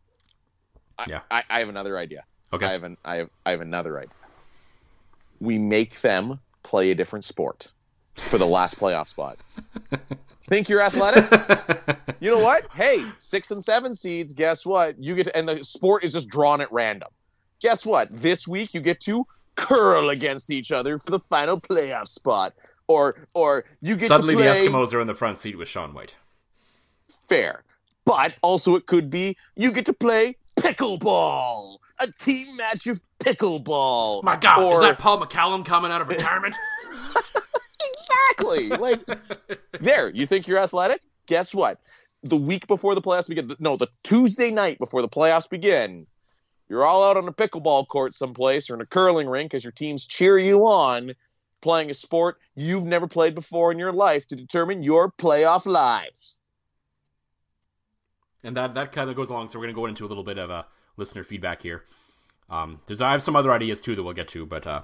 I, 0.97 1.05
yeah. 1.07 1.21
I, 1.31 1.43
I 1.49 1.59
have 1.59 1.69
another 1.69 1.97
idea. 1.97 2.25
Okay. 2.51 2.65
I 2.65 2.71
have 2.71 2.83
an 2.83 2.97
I 3.05 3.15
have 3.17 3.29
I 3.45 3.51
have 3.51 3.61
another 3.61 3.97
idea. 3.99 4.15
We 5.39 5.57
make 5.57 6.01
them 6.01 6.39
play 6.63 6.91
a 6.91 6.95
different 6.95 7.23
sport 7.23 7.71
for 8.15 8.37
the 8.37 8.47
last 8.47 8.77
playoff 8.79 9.07
spot. 9.07 9.37
Think 10.43 10.67
you're 10.67 10.81
athletic? 10.81 11.97
you 12.19 12.31
know 12.31 12.39
what? 12.39 12.65
Hey, 12.73 13.05
six 13.19 13.51
and 13.51 13.63
seven 13.63 13.93
seeds. 13.93 14.33
Guess 14.33 14.65
what? 14.65 15.01
You 15.01 15.15
get 15.15 15.25
to, 15.25 15.37
and 15.37 15.47
the 15.47 15.63
sport 15.63 16.03
is 16.03 16.13
just 16.13 16.27
drawn 16.27 16.59
at 16.59 16.71
random 16.71 17.09
guess 17.59 17.85
what? 17.85 18.07
This 18.11 18.47
week 18.47 18.73
you 18.73 18.81
get 18.81 18.99
to 19.01 19.25
curl 19.55 20.09
against 20.09 20.51
each 20.51 20.71
other 20.71 20.97
for 20.97 21.11
the 21.11 21.19
final 21.19 21.59
playoff 21.59 22.07
spot. 22.07 22.53
Or 22.87 23.27
or 23.35 23.65
you 23.81 23.95
get 23.95 24.07
to. 24.07 24.15
suddenly 24.15 24.35
the 24.35 24.43
Eskimos 24.43 24.93
are 24.93 25.01
in 25.01 25.07
the 25.07 25.13
front 25.13 25.37
seat 25.37 25.57
with 25.57 25.67
Shaun 25.67 25.93
White. 25.93 26.15
Fair, 27.27 27.63
but 28.03 28.33
also 28.41 28.75
it 28.75 28.87
could 28.87 29.11
be 29.11 29.37
you 29.55 29.71
get 29.71 29.85
to 29.85 29.93
play 29.93 30.35
pickleball, 30.57 31.77
a 31.99 32.11
team 32.11 32.55
match 32.57 32.87
of 32.87 32.99
pickleball. 33.19 34.23
My 34.23 34.37
God, 34.37 34.63
or... 34.63 34.73
is 34.73 34.79
that 34.79 34.97
Paul 34.97 35.21
McCallum 35.21 35.63
coming 35.63 35.91
out 35.91 36.01
of 36.01 36.07
retirement? 36.07 36.55
exactly. 37.91 38.69
Like 38.69 39.01
there, 39.79 40.09
you 40.09 40.25
think 40.25 40.47
you're 40.47 40.57
athletic? 40.57 41.01
Guess 41.27 41.53
what? 41.53 41.79
The 42.23 42.37
week 42.37 42.65
before 42.65 42.95
the 42.95 43.01
playoffs 43.01 43.27
begin, 43.27 43.51
no, 43.59 43.77
the 43.77 43.87
Tuesday 44.03 44.49
night 44.49 44.79
before 44.79 45.03
the 45.03 45.07
playoffs 45.07 45.47
begin, 45.47 46.07
you're 46.69 46.85
all 46.85 47.03
out 47.03 47.17
on 47.17 47.27
a 47.27 47.33
pickleball 47.33 47.87
court 47.87 48.13
someplace 48.13 48.69
or 48.69 48.75
in 48.75 48.81
a 48.81 48.85
curling 48.85 49.27
rink 49.27 49.53
as 49.53 49.63
your 49.63 49.71
teams 49.71 50.05
cheer 50.05 50.37
you 50.37 50.67
on 50.67 51.13
playing 51.61 51.89
a 51.89 51.93
sport 51.93 52.37
you've 52.55 52.85
never 52.85 53.07
played 53.07 53.35
before 53.35 53.71
in 53.71 53.79
your 53.79 53.91
life 53.91 54.27
to 54.27 54.35
determine 54.35 54.83
your 54.83 55.11
playoff 55.11 55.65
lives. 55.65 56.37
And 58.43 58.55
that, 58.55 58.75
that 58.75 58.91
kind 58.91 59.09
of 59.09 59.15
goes 59.15 59.29
along. 59.29 59.49
So 59.49 59.59
we're 59.59 59.65
going 59.65 59.75
to 59.75 59.81
go 59.81 59.85
into 59.87 60.05
a 60.05 60.07
little 60.07 60.23
bit 60.23 60.37
of 60.37 60.49
a 60.49 60.65
listener 60.95 61.23
feedback 61.23 61.61
here. 61.61 61.83
Um, 62.49 62.79
there's 62.87 63.01
I 63.01 63.11
have 63.11 63.21
some 63.21 63.35
other 63.35 63.51
ideas 63.51 63.81
too 63.81 63.95
that 63.95 64.03
we'll 64.03 64.13
get 64.13 64.29
to, 64.29 64.45
but 64.45 64.65
uh, 64.65 64.83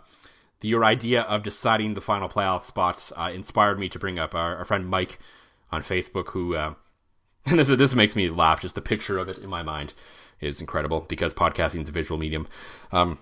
the, 0.59 0.67
your 0.67 0.83
idea 0.83 1.21
of 1.21 1.43
deciding 1.43 1.93
the 1.93 2.01
final 2.01 2.29
playoff 2.29 2.63
spots 2.63 3.11
uh, 3.15 3.31
inspired 3.33 3.79
me 3.79 3.89
to 3.89 3.99
bring 3.99 4.19
up 4.19 4.35
our, 4.35 4.57
our 4.57 4.65
friend 4.65 4.87
Mike 4.87 5.19
on 5.71 5.81
Facebook, 5.81 6.29
who 6.29 6.55
uh, 6.55 6.73
and 7.45 7.57
this 7.57 7.67
this 7.69 7.95
makes 7.95 8.15
me 8.15 8.29
laugh 8.29 8.61
just 8.61 8.75
the 8.75 8.81
picture 8.81 9.17
of 9.17 9.29
it 9.29 9.39
in 9.39 9.49
my 9.49 9.63
mind 9.63 9.93
is 10.41 10.61
incredible 10.61 11.05
because 11.07 11.33
podcasting 11.33 11.81
is 11.81 11.89
a 11.89 11.91
visual 11.91 12.17
medium. 12.17 12.47
Um, 12.91 13.19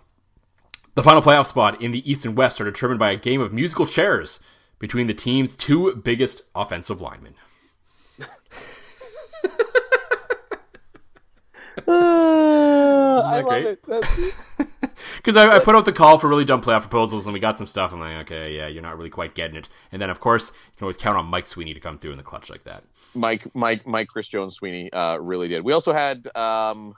the 0.96 1.04
final 1.04 1.22
playoff 1.22 1.48
spot 1.48 1.82
in 1.82 1.92
the 1.92 2.10
East 2.10 2.26
and 2.26 2.38
West 2.38 2.62
are 2.62 2.66
determined 2.66 3.00
by 3.00 3.12
a 3.12 3.18
game 3.18 3.42
of 3.42 3.52
musical 3.52 3.88
chairs 3.88 4.40
between 4.80 5.08
the 5.08 5.14
team's 5.14 5.56
two 5.56 5.96
biggest 5.96 6.44
offensive 6.54 7.02
linemen. 7.02 7.36
uh, 11.88 13.22
I 13.26 13.42
love 13.42 13.64
it. 13.64 13.84
Because 15.18 15.36
I, 15.38 15.56
I, 15.56 15.60
put 15.60 15.76
out 15.76 15.86
the 15.86 15.94
call 15.94 16.20
for 16.20 16.28
really 16.28 16.46
dumb 16.46 16.62
playoff 16.62 16.82
proposals, 16.82 17.26
and 17.26 17.34
we 17.34 17.40
got 17.40 17.58
some 17.58 17.66
stuff. 17.66 17.94
I'm 17.94 18.00
like, 18.00 18.30
okay, 18.32 18.56
yeah, 18.56 18.68
you're 18.68 18.84
not 18.84 18.98
really 18.98 19.10
quite 19.10 19.34
getting 19.34 19.56
it. 19.56 19.70
And 19.92 20.02
then, 20.02 20.10
of 20.10 20.20
course, 20.20 20.50
you 20.50 20.78
can 20.78 20.86
always 20.86 20.98
count 20.98 21.18
on 21.18 21.26
Mike 21.26 21.48
Sweeney 21.48 21.74
to 21.74 21.80
come 21.80 21.98
through 21.98 22.12
in 22.12 22.18
the 22.18 22.24
clutch 22.24 22.50
like 22.50 22.64
that. 22.66 22.84
Mike, 23.16 23.48
Mike, 23.56 23.88
Mike, 23.88 24.10
Chris 24.10 24.28
Jones, 24.28 24.56
Sweeney 24.56 24.92
uh, 24.94 25.18
really 25.18 25.48
did. 25.48 25.64
We 25.64 25.74
also 25.74 25.94
had 25.94 26.28
um, 26.36 26.94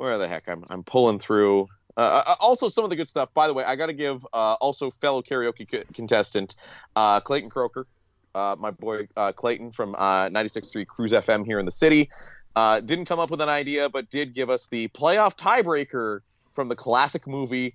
where 0.00 0.16
the 0.16 0.26
heck 0.26 0.48
I'm 0.48 0.64
I'm 0.70 0.82
pulling 0.82 1.18
through. 1.18 1.68
Uh, 1.96 2.22
uh 2.26 2.34
also, 2.40 2.68
some 2.68 2.84
of 2.84 2.90
the 2.90 2.96
good 2.96 3.08
stuff. 3.08 3.32
By 3.34 3.46
the 3.46 3.54
way, 3.54 3.64
I 3.64 3.76
got 3.76 3.86
to 3.86 3.92
give 3.92 4.26
uh, 4.32 4.54
also 4.54 4.90
fellow 4.90 5.22
karaoke 5.22 5.70
c- 5.70 5.84
contestant 5.92 6.56
uh, 6.96 7.20
Clayton 7.20 7.50
Croker, 7.50 7.86
uh, 8.34 8.56
my 8.58 8.70
boy 8.70 9.08
uh, 9.16 9.32
Clayton 9.32 9.72
from 9.72 9.94
uh, 9.96 10.28
96.3 10.30 10.86
Cruz 10.86 11.12
FM 11.12 11.44
here 11.44 11.58
in 11.58 11.66
the 11.66 11.72
city. 11.72 12.08
didn't 12.56 13.04
come 13.04 13.18
up 13.18 13.30
with 13.30 13.42
an 13.42 13.50
idea, 13.50 13.90
but 13.90 14.08
did 14.08 14.34
give 14.34 14.48
us 14.48 14.68
the 14.68 14.88
playoff 14.88 15.36
tiebreaker 15.36 16.20
from 16.52 16.68
the 16.68 16.76
classic 16.76 17.26
movie 17.26 17.74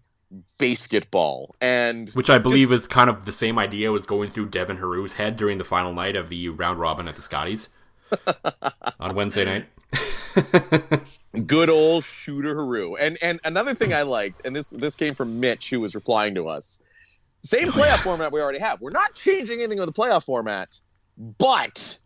basketball 0.57 1.55
and 1.61 2.09
which 2.09 2.31
i 2.31 2.37
believe 2.37 2.69
just, 2.69 2.85
is 2.85 2.87
kind 2.87 3.11
of 3.11 3.25
the 3.25 3.31
same 3.31 3.59
idea 3.59 3.91
was 3.91 4.07
going 4.07 4.29
through 4.29 4.47
devin 4.47 4.75
heroux's 4.75 5.13
head 5.13 5.37
during 5.37 5.59
the 5.59 5.63
final 5.63 5.93
night 5.93 6.15
of 6.15 6.29
the 6.29 6.49
round 6.49 6.79
robin 6.79 7.07
at 7.07 7.15
the 7.15 7.21
scotties 7.21 7.69
on 8.99 9.15
wednesday 9.15 9.45
night 9.45 9.65
good 11.41 11.69
old 11.69 12.03
shooter 12.03 12.55
heroux 12.55 12.95
and 12.99 13.17
and 13.21 13.39
another 13.43 13.73
thing 13.73 13.93
i 13.93 14.01
liked 14.01 14.41
and 14.45 14.55
this 14.55 14.69
this 14.69 14.95
came 14.95 15.13
from 15.13 15.39
mitch 15.39 15.69
who 15.69 15.79
was 15.79 15.95
replying 15.95 16.35
to 16.35 16.47
us. 16.47 16.81
Same 17.43 17.69
oh, 17.69 17.71
playoff 17.71 17.85
yeah. 17.85 17.97
format 17.97 18.31
we 18.31 18.41
already 18.41 18.59
have. 18.59 18.81
We're 18.81 18.89
not 18.89 19.13
changing 19.13 19.59
anything 19.59 19.77
with 19.77 19.93
the 19.93 20.01
playoff 20.01 20.25
format 20.25 20.79
but 21.17 21.97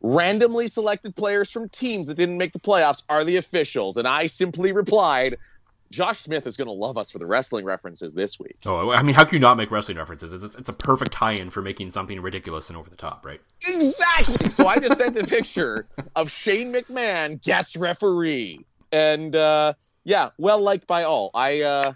randomly 0.00 0.68
selected 0.68 1.16
players 1.16 1.50
from 1.50 1.68
teams 1.70 2.08
that 2.08 2.16
didn't 2.16 2.36
make 2.36 2.52
the 2.52 2.58
playoffs 2.58 3.02
are 3.08 3.24
the 3.24 3.36
officials. 3.36 3.96
And 3.96 4.06
i 4.06 4.26
simply 4.26 4.72
replied 4.72 5.36
Josh 5.94 6.18
Smith 6.18 6.46
is 6.46 6.56
going 6.56 6.66
to 6.66 6.72
love 6.72 6.98
us 6.98 7.10
for 7.10 7.18
the 7.18 7.26
wrestling 7.26 7.64
references 7.64 8.14
this 8.14 8.40
week. 8.40 8.56
Oh, 8.66 8.90
I 8.90 9.02
mean, 9.02 9.14
how 9.14 9.24
can 9.24 9.36
you 9.36 9.40
not 9.40 9.56
make 9.56 9.70
wrestling 9.70 9.96
references? 9.96 10.42
It's, 10.42 10.54
it's 10.56 10.68
a 10.68 10.76
perfect 10.76 11.12
tie-in 11.12 11.50
for 11.50 11.62
making 11.62 11.92
something 11.92 12.20
ridiculous 12.20 12.68
and 12.68 12.76
over 12.76 12.90
the 12.90 12.96
top, 12.96 13.24
right? 13.24 13.40
Exactly. 13.66 14.50
So 14.50 14.66
I 14.66 14.78
just 14.78 14.98
sent 14.98 15.16
a 15.16 15.24
picture 15.24 15.86
of 16.16 16.30
Shane 16.30 16.72
McMahon, 16.72 17.40
guest 17.40 17.76
referee, 17.76 18.64
and 18.90 19.36
uh, 19.36 19.74
yeah, 20.02 20.30
well 20.36 20.60
liked 20.60 20.88
by 20.88 21.04
all. 21.04 21.30
I 21.32 21.62
uh, 21.62 21.92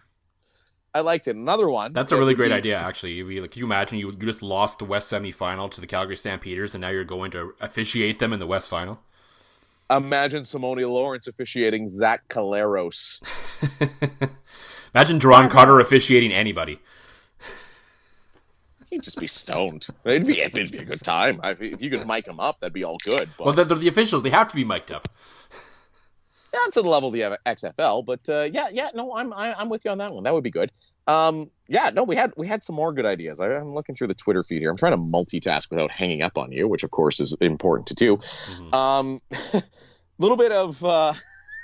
I 0.94 1.00
liked 1.00 1.28
it. 1.28 1.36
Another 1.36 1.68
one. 1.68 1.92
That's 1.92 2.12
a 2.12 2.16
really 2.16 2.34
great 2.34 2.48
be... 2.48 2.54
idea, 2.54 2.78
actually. 2.78 3.40
Like, 3.40 3.50
Can 3.50 3.60
you 3.60 3.66
imagine 3.66 3.98
you, 3.98 4.10
you 4.10 4.16
just 4.16 4.42
lost 4.42 4.78
the 4.78 4.84
West 4.84 5.10
semifinal 5.10 5.70
to 5.72 5.80
the 5.80 5.86
Calgary 5.86 6.16
Stampeders, 6.16 6.74
and 6.74 6.82
now 6.82 6.88
you're 6.88 7.04
going 7.04 7.30
to 7.32 7.52
officiate 7.60 8.18
them 8.20 8.32
in 8.32 8.38
the 8.38 8.46
West 8.46 8.68
final? 8.68 9.00
Imagine 9.90 10.42
Simoni 10.42 10.88
Lawrence 10.88 11.26
officiating 11.26 11.88
Zach 11.88 12.28
Collaros. 12.28 13.22
Imagine 14.94 15.18
Duron 15.18 15.50
Carter 15.50 15.80
officiating 15.80 16.32
anybody. 16.32 16.78
He'd 18.90 19.02
just 19.02 19.20
be 19.20 19.26
stoned. 19.26 19.86
It'd 20.04 20.26
be, 20.26 20.40
it'd 20.40 20.72
be 20.72 20.78
a 20.78 20.84
good 20.84 21.02
time. 21.02 21.40
If 21.44 21.82
you 21.82 21.90
could 21.90 22.06
mic 22.06 22.26
him 22.26 22.40
up, 22.40 22.60
that'd 22.60 22.72
be 22.72 22.84
all 22.84 22.96
good. 23.04 23.28
But... 23.36 23.44
Well, 23.44 23.54
they're, 23.54 23.64
they're 23.64 23.76
the 23.76 23.88
officials. 23.88 24.22
They 24.22 24.30
have 24.30 24.48
to 24.48 24.54
be 24.54 24.64
mic'd 24.64 24.92
up 24.92 25.08
not 26.52 26.72
to 26.74 26.82
the 26.82 26.88
level 26.88 27.08
of 27.08 27.12
the 27.12 27.38
XFL, 27.46 28.04
but 28.04 28.28
uh, 28.28 28.48
yeah, 28.52 28.68
yeah, 28.70 28.90
no, 28.94 29.14
I'm 29.14 29.32
I, 29.32 29.48
am 29.48 29.54
i 29.58 29.62
am 29.62 29.68
with 29.68 29.84
you 29.84 29.90
on 29.90 29.98
that 29.98 30.12
one. 30.12 30.24
That 30.24 30.34
would 30.34 30.44
be 30.44 30.50
good. 30.50 30.72
Um, 31.06 31.50
yeah, 31.68 31.90
no, 31.90 32.02
we 32.02 32.16
had 32.16 32.32
we 32.36 32.46
had 32.46 32.64
some 32.64 32.74
more 32.74 32.92
good 32.92 33.04
ideas. 33.04 33.40
I, 33.40 33.52
am 33.54 33.74
looking 33.74 33.94
through 33.94 34.06
the 34.06 34.14
Twitter 34.14 34.42
feed 34.42 34.60
here. 34.60 34.70
I'm 34.70 34.76
trying 34.76 34.92
to 34.92 34.98
multitask 34.98 35.68
without 35.70 35.90
hanging 35.90 36.22
up 36.22 36.38
on 36.38 36.50
you, 36.50 36.66
which 36.66 36.82
of 36.82 36.90
course 36.90 37.20
is 37.20 37.34
important 37.42 37.86
to 37.88 37.94
do. 37.94 38.16
Mm-hmm. 38.16 38.74
Um, 38.74 39.20
little 40.18 40.38
bit 40.38 40.50
of. 40.50 40.82
Uh, 40.82 41.12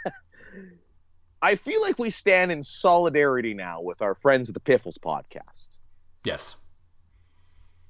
I 1.42 1.54
feel 1.54 1.80
like 1.80 1.98
we 1.98 2.10
stand 2.10 2.52
in 2.52 2.62
solidarity 2.62 3.54
now 3.54 3.80
with 3.80 4.02
our 4.02 4.14
friends 4.14 4.50
at 4.50 4.54
the 4.54 4.60
Piffles 4.60 4.98
podcast. 4.98 5.78
Yes. 6.24 6.54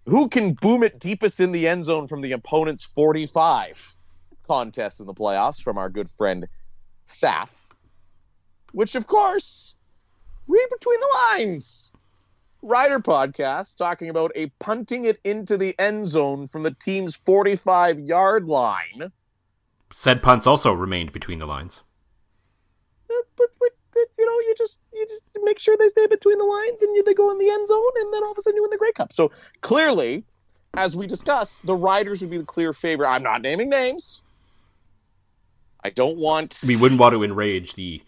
Who 0.07 0.29
can 0.29 0.53
boom 0.53 0.85
it 0.85 1.01
deepest 1.01 1.41
in 1.41 1.51
the 1.51 1.67
end 1.67 1.85
zone 1.85 2.07
from 2.07 2.21
the 2.21 2.33
opponent's 2.33 2.85
45 2.85 3.97
contest 4.47 5.01
in 5.01 5.07
the 5.07 5.15
playoffs 5.15 5.63
from 5.63 5.79
our 5.79 5.89
good 5.89 6.11
friend 6.11 6.47
Saf, 7.07 7.71
which 8.73 8.95
of 8.95 9.07
course, 9.07 9.75
read 10.47 10.69
between 10.71 11.01
the 11.01 11.19
lines. 11.31 11.93
Rider 12.65 12.99
podcast 12.99 13.77
talking 13.77 14.09
about 14.09 14.33
a 14.35 14.47
punting 14.59 15.05
it 15.05 15.19
into 15.23 15.59
the 15.59 15.79
end 15.79 16.07
zone 16.07 16.47
from 16.47 16.63
the 16.63 16.71
team's 16.71 17.15
45 17.15 18.01
yard 18.01 18.47
line. 18.47 19.13
Said 19.93 20.23
punts 20.23 20.47
also 20.47 20.73
remained 20.73 21.13
between 21.13 21.41
the 21.41 21.47
lines. 21.47 21.83
Uh, 23.11 23.15
but, 23.37 23.49
but, 23.61 23.71
you 24.19 24.25
know, 24.25 24.33
you 24.33 24.55
just 24.57 24.81
you 24.95 25.07
just 25.07 25.37
make 25.43 25.59
sure 25.59 25.77
they 25.77 25.89
stay 25.89 26.07
between 26.07 26.39
the 26.39 26.45
lines 26.45 26.83
and 26.83 26.97
you, 26.97 27.05
they 27.05 27.13
go 27.13 27.31
in 27.31 27.39
the 27.39 27.51
end 27.51 27.69
zone, 27.69 27.93
and 27.97 28.13
then 28.15 28.25
all 28.25 28.33
of 28.33 28.39
a 28.39 28.43
sudden 28.43 28.57
you 28.57 28.63
win 28.63 28.71
the 28.71 28.79
Grey 28.79 28.93
Cup. 28.93 29.13
So 29.13 29.31
clearly, 29.61 30.25
as 30.73 30.97
we 30.97 31.07
discussed, 31.07 31.67
the 31.67 31.77
Riders 31.77 32.23
would 32.23 32.31
be 32.31 32.39
the 32.39 32.45
clear 32.45 32.73
favorite. 32.73 33.09
I'm 33.09 33.23
not 33.23 33.43
naming 33.43 33.69
names. 33.69 34.23
I 35.85 35.91
don't 35.91 36.17
want. 36.17 36.61
We 36.67 36.77
wouldn't 36.77 36.99
want 36.99 37.13
to 37.13 37.23
enrage 37.23 37.75
the 37.75 38.03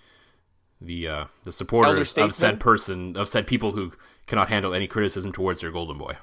the 0.80 1.08
uh, 1.08 1.24
the 1.44 1.52
supporters 1.52 2.14
of 2.14 2.34
said 2.34 2.58
person 2.58 3.18
of 3.18 3.28
said 3.28 3.46
people 3.46 3.72
who 3.72 3.92
cannot 4.26 4.48
handle 4.48 4.74
any 4.74 4.86
criticism 4.86 5.32
towards 5.32 5.60
their 5.60 5.70
golden 5.70 5.98
boy. 5.98 6.16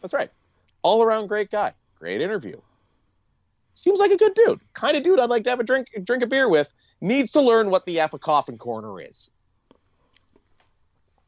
That's 0.00 0.14
right. 0.14 0.30
All 0.82 1.02
around 1.02 1.26
great 1.26 1.50
guy. 1.50 1.72
Great 1.98 2.20
interview. 2.20 2.60
Seems 3.74 4.00
like 4.00 4.10
a 4.10 4.16
good 4.16 4.34
dude. 4.34 4.60
Kind 4.72 4.96
of 4.96 5.02
dude 5.02 5.20
I'd 5.20 5.30
like 5.30 5.44
to 5.44 5.50
have 5.50 5.60
a 5.60 5.64
drink 5.64 5.88
drink 6.04 6.22
a 6.22 6.26
beer 6.26 6.48
with. 6.48 6.72
Needs 7.00 7.32
to 7.32 7.40
learn 7.40 7.70
what 7.70 7.86
the 7.86 8.00
F 8.00 8.14
a 8.14 8.18
coffin 8.18 8.58
corner 8.58 9.00
is. 9.00 9.32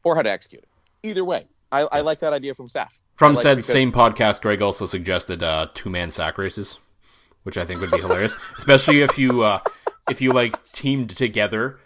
Or 0.03 0.15
how 0.15 0.21
to 0.21 0.29
execute 0.29 0.63
it. 0.63 0.69
Either 1.03 1.23
way. 1.23 1.47
I, 1.71 1.81
yes. 1.81 1.89
I 1.91 2.01
like 2.01 2.19
that 2.19 2.33
idea 2.33 2.53
from 2.53 2.67
Saf. 2.67 2.89
From 3.15 3.35
like 3.35 3.43
said 3.43 3.57
because... 3.57 3.71
same 3.71 3.91
podcast, 3.91 4.41
Greg 4.41 4.61
also 4.61 4.85
suggested 4.85 5.43
uh, 5.43 5.67
two 5.73 5.89
man 5.89 6.09
sack 6.09 6.37
races 6.37 6.77
which 7.43 7.57
I 7.57 7.65
think 7.65 7.81
would 7.81 7.91
be 7.91 7.99
hilarious, 7.99 8.35
especially 8.57 9.01
if 9.01 9.17
you 9.17 9.41
uh, 9.41 9.59
if 10.09 10.21
you 10.21 10.31
like 10.31 10.61
teamed 10.71 11.15
together 11.15 11.79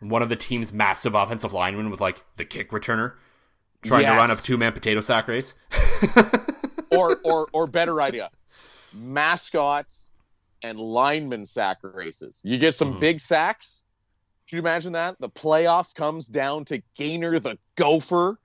one 0.00 0.22
of 0.22 0.28
the 0.28 0.36
team's 0.36 0.72
massive 0.72 1.14
offensive 1.14 1.52
linemen 1.52 1.90
with 1.90 2.00
like 2.00 2.22
the 2.36 2.44
kick 2.44 2.70
returner 2.70 3.14
trying 3.82 4.02
yes. 4.02 4.12
to 4.12 4.18
run 4.18 4.30
a 4.30 4.36
two 4.36 4.56
man 4.56 4.72
potato 4.72 5.00
sack 5.00 5.28
race. 5.28 5.54
or 6.90 7.16
or 7.24 7.48
or 7.52 7.66
better 7.66 8.00
idea, 8.00 8.30
mascots 8.92 10.08
and 10.62 10.78
lineman 10.78 11.46
sack 11.46 11.78
races. 11.82 12.40
You 12.44 12.58
get 12.58 12.74
some 12.74 12.92
mm-hmm. 12.92 13.00
big 13.00 13.20
sacks. 13.20 13.84
Can 14.48 14.56
you 14.56 14.62
imagine 14.62 14.92
that? 14.92 15.16
The 15.18 15.30
playoff 15.30 15.94
comes 15.94 16.26
down 16.26 16.66
to 16.66 16.82
Gainer 16.94 17.38
the 17.38 17.58
Gopher 17.74 18.38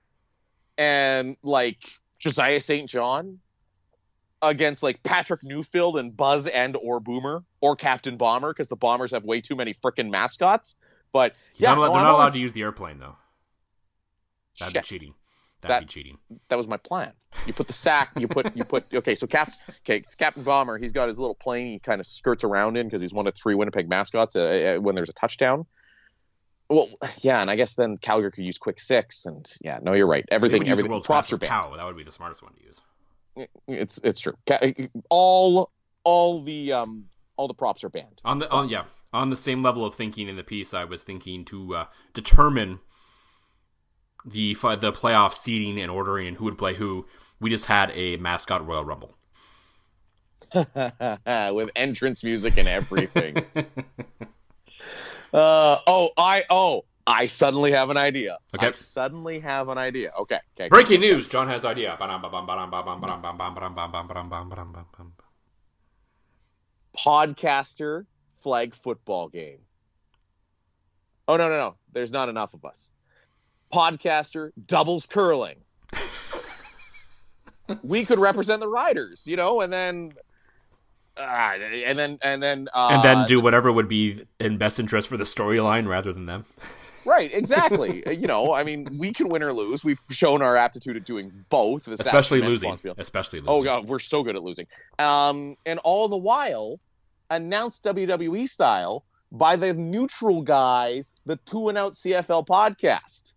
and 0.76 1.36
like 1.42 1.78
Josiah 2.18 2.60
St. 2.60 2.88
John 2.88 3.38
against 4.40 4.82
like 4.82 5.02
Patrick 5.02 5.42
Neufeld 5.42 5.98
and 5.98 6.16
Buzz 6.16 6.46
and 6.46 6.76
or 6.76 7.00
Boomer 7.00 7.44
or 7.60 7.76
Captain 7.76 8.16
Bomber 8.16 8.52
because 8.52 8.68
the 8.68 8.76
Bombers 8.76 9.10
have 9.10 9.24
way 9.24 9.40
too 9.40 9.56
many 9.56 9.74
freaking 9.74 10.10
mascots. 10.10 10.76
But 11.12 11.36
yeah, 11.56 11.74
not, 11.74 11.76
no, 11.76 11.92
they're 11.92 12.02
not 12.02 12.14
allowed 12.14 12.32
to 12.32 12.40
use 12.40 12.52
the 12.52 12.62
airplane 12.62 12.98
though. 12.98 13.16
That'd 14.58 14.74
Shit. 14.74 14.82
be 14.82 14.86
cheating. 14.86 15.14
That'd 15.60 15.74
that, 15.74 15.80
be 15.80 15.86
cheating. 15.86 16.18
That 16.48 16.56
was 16.56 16.68
my 16.68 16.76
plan. 16.76 17.12
You 17.46 17.52
put 17.52 17.66
the 17.66 17.72
sack. 17.72 18.10
You 18.18 18.28
put 18.28 18.56
you 18.56 18.64
put 18.64 18.84
okay. 18.94 19.14
So 19.14 19.26
Cap, 19.26 19.50
okay, 19.80 20.02
Captain 20.18 20.42
Bomber. 20.42 20.78
He's 20.78 20.92
got 20.92 21.08
his 21.08 21.18
little 21.18 21.34
plane. 21.34 21.66
He 21.66 21.78
kind 21.78 22.00
of 22.00 22.06
skirts 22.06 22.44
around 22.44 22.76
in 22.76 22.86
because 22.86 23.02
he's 23.02 23.12
one 23.12 23.26
of 23.26 23.34
three 23.34 23.54
Winnipeg 23.54 23.88
mascots. 23.88 24.36
Uh, 24.36 24.76
uh, 24.78 24.80
when 24.80 24.94
there's 24.94 25.08
a 25.08 25.14
touchdown. 25.14 25.66
Well, 26.70 26.88
yeah, 27.22 27.40
and 27.40 27.50
I 27.50 27.56
guess 27.56 27.74
then 27.74 27.96
Calgary 27.96 28.30
could 28.30 28.44
use 28.44 28.58
quick 28.58 28.78
six, 28.78 29.26
and 29.26 29.50
yeah, 29.60 29.78
no, 29.82 29.94
you're 29.94 30.06
right. 30.06 30.24
Everything, 30.30 30.68
everything. 30.68 31.00
Props 31.02 31.32
are 31.32 31.38
banned. 31.38 31.50
Cow. 31.50 31.74
That 31.76 31.86
would 31.86 31.96
be 31.96 32.04
the 32.04 32.12
smartest 32.12 32.42
one 32.42 32.52
to 32.54 32.62
use 32.62 32.80
it's 33.66 34.00
it's 34.04 34.20
true. 34.20 34.34
All 35.10 35.70
all 36.04 36.42
the 36.42 36.72
um 36.72 37.04
all 37.36 37.48
the 37.48 37.54
props 37.54 37.84
are 37.84 37.88
banned. 37.88 38.20
On 38.24 38.38
the 38.38 38.50
on 38.50 38.68
yeah 38.68 38.84
on 39.12 39.30
the 39.30 39.36
same 39.36 39.62
level 39.62 39.84
of 39.84 39.94
thinking 39.94 40.28
in 40.28 40.36
the 40.36 40.42
piece, 40.42 40.74
I 40.74 40.84
was 40.84 41.02
thinking 41.02 41.44
to 41.46 41.74
uh, 41.74 41.84
determine 42.12 42.80
the 44.24 44.54
the 44.54 44.92
playoff 44.92 45.34
seeding 45.34 45.80
and 45.80 45.90
ordering 45.90 46.28
and 46.28 46.36
who 46.36 46.44
would 46.44 46.58
play 46.58 46.74
who. 46.74 47.06
We 47.40 47.50
just 47.50 47.66
had 47.66 47.92
a 47.94 48.16
mascot 48.16 48.66
Royal 48.66 48.84
Rumble 48.84 49.14
with 50.54 51.70
entrance 51.76 52.24
music 52.24 52.56
and 52.56 52.66
everything. 52.68 53.36
uh 55.32 55.78
oh 55.86 56.10
I 56.16 56.44
oh 56.50 56.84
I 57.06 57.26
suddenly 57.26 57.72
have 57.72 57.90
an 57.90 57.96
idea. 57.96 58.38
Okay. 58.54 58.68
I 58.68 58.72
suddenly 58.72 59.40
have 59.40 59.68
an 59.68 59.78
idea. 59.78 60.12
Okay. 60.18 60.38
okay 60.54 60.68
Breaking 60.68 61.00
news. 61.00 61.26
John 61.28 61.48
has 61.48 61.64
idea. 61.64 61.96
Podcaster 66.96 68.04
flag 68.38 68.74
football 68.74 69.28
game. 69.28 69.60
Oh 71.26 71.36
no 71.36 71.48
no 71.48 71.56
no! 71.56 71.76
There's 71.92 72.10
not 72.10 72.28
enough 72.28 72.54
of 72.54 72.64
us. 72.64 72.90
Podcaster 73.72 74.52
doubles 74.66 75.06
curling. 75.06 75.56
we 77.82 78.04
could 78.04 78.18
represent 78.18 78.60
the 78.60 78.68
riders, 78.68 79.26
you 79.26 79.36
know, 79.36 79.60
and 79.60 79.72
then 79.72 80.12
uh, 81.16 81.22
and 81.84 81.98
then 81.98 82.18
and 82.22 82.42
then 82.42 82.68
uh, 82.72 82.90
and 82.92 83.02
then 83.02 83.26
do 83.26 83.40
whatever 83.40 83.72
would 83.72 83.88
be 83.88 84.24
in 84.40 84.56
best 84.56 84.78
interest 84.78 85.08
for 85.08 85.16
the 85.16 85.24
storyline 85.24 85.88
rather 85.88 86.12
than 86.12 86.26
them. 86.26 86.44
Right, 87.04 87.32
exactly. 87.32 88.02
you 88.10 88.26
know, 88.26 88.52
I 88.52 88.64
mean, 88.64 88.86
we 88.98 89.12
can 89.12 89.28
win 89.28 89.42
or 89.42 89.52
lose. 89.52 89.82
We've 89.82 90.00
shown 90.10 90.42
our 90.42 90.56
aptitude 90.56 90.96
at 90.96 91.04
doing 91.04 91.32
both. 91.48 91.88
Especially 91.88 92.40
losing. 92.40 92.76
Especially 92.98 93.40
oh, 93.46 93.58
losing. 93.58 93.60
Oh 93.60 93.62
god, 93.64 93.88
we're 93.88 93.98
so 93.98 94.22
good 94.22 94.36
at 94.36 94.42
losing. 94.42 94.66
Um, 94.98 95.56
and 95.64 95.78
all 95.80 96.08
the 96.08 96.16
while, 96.16 96.78
announced 97.30 97.84
WWE 97.84 98.48
style 98.48 99.04
by 99.32 99.56
the 99.56 99.74
neutral 99.74 100.42
guys, 100.42 101.14
the 101.26 101.36
Two 101.36 101.68
and 101.68 101.78
Out 101.78 101.94
CFL 101.94 102.46
podcast. 102.46 103.34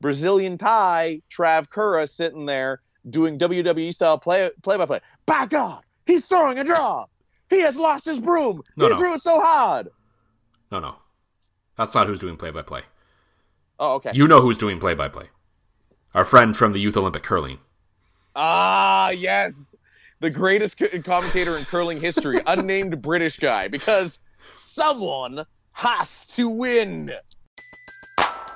Brazilian 0.00 0.58
Ty, 0.58 1.22
Trav 1.30 1.70
Kura 1.70 2.06
sitting 2.06 2.46
there 2.46 2.80
doing 3.08 3.38
WWE 3.38 3.92
style 3.94 4.18
play 4.18 4.50
play 4.62 4.76
by 4.76 4.86
play. 4.86 5.00
Back 5.26 5.54
off! 5.54 5.84
He's 6.06 6.26
throwing 6.26 6.58
a 6.58 6.64
draw. 6.64 7.06
He 7.50 7.60
has 7.60 7.76
lost 7.76 8.06
his 8.06 8.20
broom. 8.20 8.62
No, 8.76 8.86
he 8.86 8.92
no. 8.92 8.98
threw 8.98 9.14
it 9.14 9.22
so 9.22 9.40
hard. 9.40 9.88
No, 10.70 10.80
no, 10.80 10.96
that's 11.76 11.94
not 11.94 12.06
who's 12.06 12.18
doing 12.18 12.36
play 12.36 12.50
by 12.50 12.62
play. 12.62 12.82
Oh, 13.78 13.94
okay. 13.94 14.12
You 14.14 14.26
know 14.26 14.40
who's 14.40 14.58
doing 14.58 14.80
play 14.80 14.94
by 14.94 15.08
play. 15.08 15.26
Our 16.14 16.24
friend 16.24 16.56
from 16.56 16.72
the 16.72 16.80
Youth 16.80 16.96
Olympic 16.96 17.22
Curling. 17.22 17.58
Ah, 18.34 19.10
yes. 19.10 19.74
The 20.20 20.30
greatest 20.30 20.80
commentator 21.04 21.58
in 21.58 21.64
curling 21.66 22.00
history, 22.00 22.40
unnamed 22.46 23.02
British 23.02 23.38
guy, 23.38 23.68
because 23.68 24.20
someone 24.52 25.44
has 25.74 26.24
to 26.26 26.48
win. 26.48 27.12